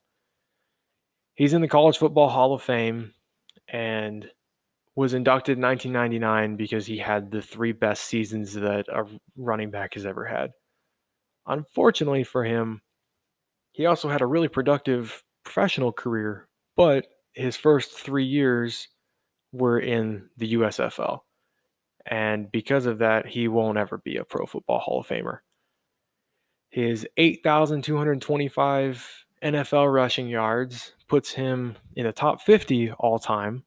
He's 1.35 1.53
in 1.53 1.63
the 1.63 1.69
College 1.69 1.99
Football 1.99 2.29
Hall 2.29 2.55
of 2.55 2.63
Fame 2.63 3.13
and 3.69 4.29
was 4.97 5.15
inducted 5.15 5.59
in 5.59 5.65
1999 5.65 6.57
because 6.57 6.87
he 6.87 6.99
had 6.99 7.31
the 7.31 7.43
three 7.43 7.73
best 7.73 8.05
seasons 8.05 8.55
that 8.55 8.87
a 8.89 9.05
running 9.37 9.71
back 9.71 9.95
has 9.95 10.07
ever 10.07 10.25
had. 10.25 10.53
Unfortunately 11.47 12.25
for 12.25 12.45
him, 12.45 12.83
he 13.73 13.87
also 13.87 14.09
had 14.09 14.21
a 14.21 14.27
really 14.27 14.49
productive 14.49 15.23
professional 15.43 15.93
career, 15.93 16.49
but 16.77 17.07
his 17.33 17.57
first 17.57 17.93
three 17.93 18.25
years 18.25 18.89
were 19.53 19.81
in 19.81 20.29
the 20.37 20.55
USFL. 20.55 21.21
And 22.07 22.53
because 22.53 22.87
of 22.87 22.99
that, 22.99 23.27
he 23.27 23.49
won't 23.49 23.79
ever 23.79 23.99
be 23.99 24.17
a 24.17 24.25
Pro 24.25 24.47
Football 24.47 24.79
Hall 24.79 25.01
of 25.01 25.09
Famer. 25.09 25.39
His 26.69 27.05
8,225 27.17 29.25
NFL 29.43 29.93
rushing 29.93 30.29
yards 30.29 30.93
puts 31.09 31.33
him 31.33 31.75
in 31.97 32.07
the 32.07 32.13
top 32.13 32.43
50 32.43 32.93
all 32.93 33.19
time. 33.19 33.65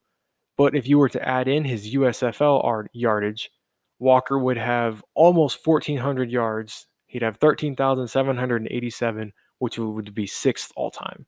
But 0.58 0.74
if 0.76 0.86
you 0.86 0.98
were 0.98 1.08
to 1.08 1.26
add 1.26 1.48
in 1.48 1.64
his 1.64 1.94
USFL 1.94 2.88
yardage, 2.92 3.50
Walker 3.98 4.38
would 4.38 4.58
have 4.58 5.02
almost 5.14 5.66
1,400 5.66 6.30
yards. 6.30 6.86
He'd 7.06 7.22
have 7.22 7.38
13,787 7.38 9.32
which 9.60 9.78
would 9.78 10.14
be 10.14 10.26
sixth 10.26 10.72
all 10.76 10.90
time. 10.90 11.26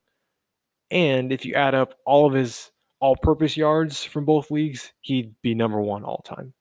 And 0.90 1.32
if 1.32 1.44
you 1.44 1.54
add 1.54 1.74
up 1.74 1.94
all 2.06 2.26
of 2.26 2.32
his 2.32 2.70
all 3.00 3.16
purpose 3.16 3.56
yards 3.56 4.04
from 4.04 4.24
both 4.24 4.50
leagues, 4.50 4.92
he'd 5.00 5.34
be 5.42 5.54
number 5.54 5.80
one 5.80 6.04
all 6.04 6.22
time. 6.24 6.52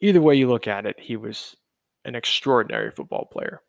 Either 0.00 0.20
way 0.20 0.34
you 0.34 0.48
look 0.48 0.66
at 0.66 0.84
it, 0.86 0.98
he 0.98 1.16
was 1.16 1.56
an 2.04 2.14
extraordinary 2.14 2.90
football 2.90 3.28
player 3.30 3.62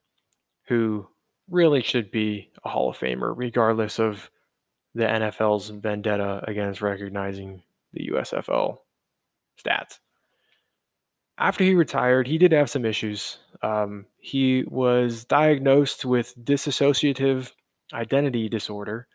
who 0.67 1.07
really 1.49 1.83
should 1.83 2.09
be 2.09 2.49
a 2.63 2.69
Hall 2.69 2.89
of 2.89 2.97
Famer, 2.97 3.33
regardless 3.35 3.99
of 3.99 4.29
the 4.95 5.05
NFL's 5.05 5.69
vendetta 5.69 6.43
against 6.47 6.81
recognizing 6.81 7.63
the 7.93 8.09
USFL 8.11 8.77
stats 9.63 9.99
after 11.37 11.63
he 11.63 11.73
retired, 11.73 12.27
he 12.27 12.37
did 12.37 12.51
have 12.51 12.69
some 12.69 12.85
issues. 12.85 13.39
Um, 13.61 14.05
he 14.19 14.63
was 14.67 15.25
diagnosed 15.25 16.05
with 16.05 16.33
dissociative 16.43 17.51
identity 17.91 18.49
disorder, 18.49 19.07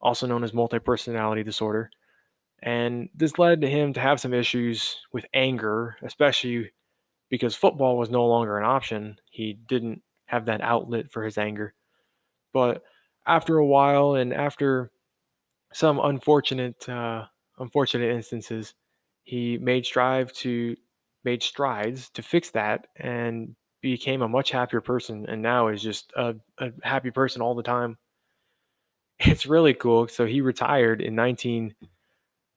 also 0.00 0.26
known 0.26 0.44
as 0.44 0.52
multipersonality 0.52 1.44
disorder. 1.44 1.90
And 2.62 3.08
this 3.14 3.38
led 3.38 3.60
to 3.60 3.68
him 3.68 3.92
to 3.94 4.00
have 4.00 4.20
some 4.20 4.32
issues 4.32 4.98
with 5.12 5.26
anger, 5.34 5.96
especially 6.02 6.70
because 7.28 7.56
football 7.56 7.98
was 7.98 8.10
no 8.10 8.24
longer 8.26 8.56
an 8.58 8.64
option. 8.64 9.18
He 9.30 9.52
didn't 9.52 10.02
have 10.26 10.46
that 10.46 10.60
outlet 10.60 11.10
for 11.10 11.24
his 11.24 11.36
anger. 11.36 11.74
But 12.52 12.82
after 13.26 13.58
a 13.58 13.66
while, 13.66 14.14
and 14.14 14.32
after 14.32 14.90
some 15.74 15.98
unfortunate, 15.98 16.88
uh, 16.88 17.24
unfortunate 17.58 18.14
instances, 18.14 18.74
he 19.24 19.58
made 19.58 19.84
strive 19.84 20.32
to 20.32 20.76
made 21.24 21.42
strides 21.42 22.10
to 22.10 22.22
fix 22.22 22.50
that 22.50 22.86
and 22.96 23.56
became 23.80 24.22
a 24.22 24.28
much 24.28 24.50
happier 24.50 24.80
person 24.80 25.24
and 25.26 25.40
now 25.42 25.68
is 25.68 25.82
just 25.82 26.12
a, 26.16 26.34
a 26.58 26.70
happy 26.82 27.10
person 27.10 27.42
all 27.42 27.54
the 27.54 27.62
time. 27.62 27.98
It's 29.20 29.46
really 29.46 29.74
cool. 29.74 30.08
So 30.08 30.26
he 30.26 30.40
retired 30.40 31.00
in 31.00 31.14
19, 31.14 31.74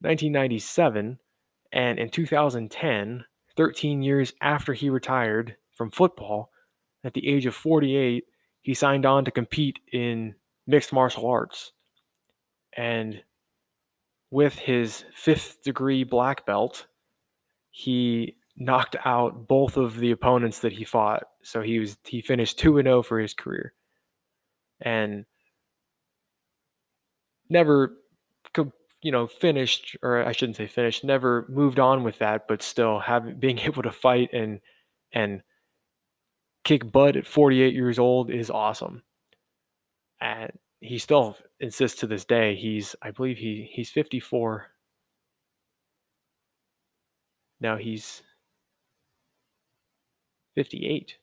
1997 0.02 1.20
and 1.72 2.00
in 2.00 2.10
2010 2.10 3.26
13 3.56 4.02
years 4.04 4.34
after 4.42 4.74
he 4.74 4.90
retired 4.90 5.56
from 5.76 5.92
football, 5.92 6.52
at 7.04 7.14
the 7.14 7.28
age 7.28 7.46
of 7.46 7.56
48, 7.56 8.24
he 8.62 8.74
signed 8.74 9.06
on 9.06 9.26
to 9.26 9.32
compete 9.32 9.80
in 9.92 10.36
mixed 10.68 10.94
martial 10.94 11.28
arts. 11.28 11.74
And 12.78 13.24
with 14.30 14.56
his 14.60 15.04
fifth 15.14 15.64
degree 15.64 16.04
black 16.04 16.46
belt, 16.46 16.86
he 17.72 18.38
knocked 18.56 18.96
out 19.06 19.48
both 19.48 19.78
of 19.78 19.98
the 19.98 20.12
opponents 20.12 20.60
that 20.60 20.74
he 20.74 20.84
fought. 20.84 21.24
So 21.42 21.62
he 21.62 21.80
was 21.80 21.98
he 22.06 22.22
finished 22.22 22.60
2 22.60 22.78
and 22.78 22.86
0 22.86 23.04
for 23.04 23.20
his 23.20 23.34
career. 23.34 23.74
And 24.82 25.26
never 27.50 27.98
you 29.04 29.12
know 29.12 29.28
finished 29.28 29.96
or 30.02 30.26
I 30.26 30.32
shouldn't 30.32 30.58
say 30.58 30.68
finished, 30.68 31.04
never 31.04 31.46
moved 31.50 31.80
on 31.80 32.04
with 32.04 32.20
that, 32.20 32.48
but 32.48 32.62
still 32.62 33.00
having 33.00 33.40
being 33.40 33.60
able 33.68 33.84
to 33.84 33.92
fight 33.92 34.30
and 34.34 34.60
and 35.12 35.42
kick 36.64 36.92
butt 36.92 37.16
at 37.16 37.26
48 37.26 37.74
years 37.74 37.98
old 37.98 38.30
is 38.30 38.50
awesome. 38.50 39.04
And 40.20 40.52
he 40.80 40.98
still 40.98 41.38
insists 41.60 42.00
to 42.00 42.08
this 42.08 42.26
day 42.26 42.56
he's 42.56 42.96
I 43.02 43.12
believe 43.12 43.38
he 43.38 43.70
he's 43.72 43.90
54. 43.90 44.68
Now 47.60 47.78
he's 47.78 48.22
58. 50.56 51.18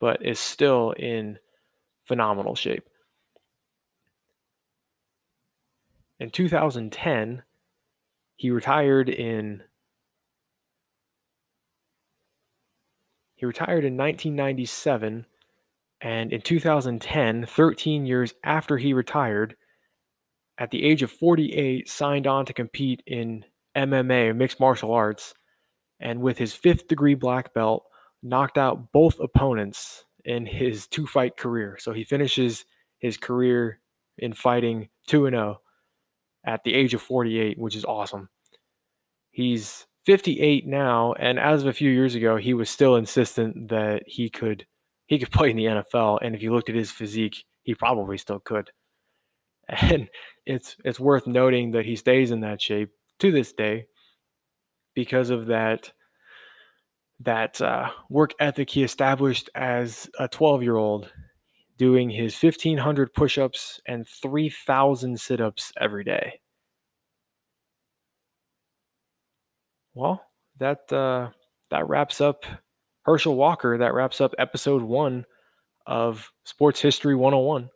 But 0.00 0.24
is 0.24 0.38
still 0.38 0.92
in 0.92 1.38
phenomenal 2.04 2.54
shape. 2.54 2.88
In 6.20 6.30
2010, 6.30 7.42
he 8.36 8.50
retired 8.50 9.08
in 9.08 9.62
he 13.36 13.46
retired 13.46 13.84
in 13.84 13.96
1997 13.96 15.26
and 16.00 16.32
in 16.32 16.40
2010, 16.40 17.46
13 17.46 18.06
years 18.06 18.34
after 18.44 18.78
he 18.78 18.92
retired, 18.92 19.56
at 20.58 20.70
the 20.70 20.84
age 20.84 21.02
of 21.02 21.10
48, 21.10 21.88
signed 21.88 22.26
on 22.26 22.46
to 22.46 22.52
compete 22.52 23.02
in 23.06 23.44
MMA, 23.76 24.34
mixed 24.34 24.60
martial 24.60 24.92
arts, 24.92 25.34
and 26.00 26.20
with 26.20 26.38
his 26.38 26.54
fifth 26.54 26.88
degree 26.88 27.14
black 27.14 27.54
belt, 27.54 27.84
knocked 28.22 28.58
out 28.58 28.92
both 28.92 29.18
opponents 29.20 30.04
in 30.24 30.46
his 30.46 30.86
two 30.86 31.06
fight 31.06 31.36
career. 31.36 31.76
So 31.80 31.92
he 31.92 32.04
finishes 32.04 32.64
his 32.98 33.16
career 33.16 33.80
in 34.18 34.32
fighting 34.32 34.88
2 35.06 35.30
0 35.30 35.60
at 36.44 36.64
the 36.64 36.74
age 36.74 36.94
of 36.94 37.02
48, 37.02 37.58
which 37.58 37.76
is 37.76 37.84
awesome. 37.84 38.28
He's 39.30 39.86
58 40.06 40.66
now, 40.66 41.12
and 41.12 41.38
as 41.38 41.62
of 41.62 41.68
a 41.68 41.72
few 41.72 41.90
years 41.90 42.14
ago, 42.14 42.36
he 42.36 42.54
was 42.54 42.70
still 42.70 42.96
insistent 42.96 43.68
that 43.68 44.02
he 44.06 44.28
could 44.28 44.66
he 45.08 45.18
could 45.18 45.32
play 45.32 45.50
in 45.50 45.56
the 45.56 45.64
NFL. 45.64 46.18
And 46.22 46.34
if 46.34 46.42
you 46.42 46.54
looked 46.54 46.68
at 46.68 46.76
his 46.76 46.92
physique, 46.92 47.44
he 47.64 47.74
probably 47.74 48.16
still 48.16 48.38
could. 48.40 48.70
And 49.82 50.08
it's 50.46 50.76
it's 50.82 50.98
worth 50.98 51.26
noting 51.26 51.72
that 51.72 51.84
he 51.84 51.94
stays 51.94 52.30
in 52.30 52.40
that 52.40 52.58
shape 52.58 52.88
to 53.18 53.30
this 53.30 53.52
day 53.52 53.84
because 54.94 55.28
of 55.28 55.44
that 55.46 55.92
that 57.20 57.60
uh, 57.60 57.90
work 58.08 58.32
ethic 58.40 58.70
he 58.70 58.82
established 58.82 59.50
as 59.54 60.08
a 60.18 60.26
12 60.26 60.62
year 60.62 60.76
old, 60.76 61.12
doing 61.76 62.08
his 62.08 62.42
1,500 62.42 63.12
push 63.12 63.36
ups 63.36 63.78
and 63.86 64.06
3,000 64.08 65.20
sit 65.20 65.40
ups 65.40 65.70
every 65.78 66.04
day. 66.04 66.40
Well, 69.92 70.22
that 70.58 70.90
uh, 70.90 71.28
that 71.70 71.88
wraps 71.88 72.22
up 72.22 72.44
Herschel 73.08 73.36
Walker. 73.36 73.78
That 73.78 73.94
wraps 73.94 74.20
up 74.20 74.34
episode 74.36 74.82
one 74.82 75.24
of 75.86 76.30
Sports 76.44 76.80
History 76.80 77.16
101. 77.16 77.70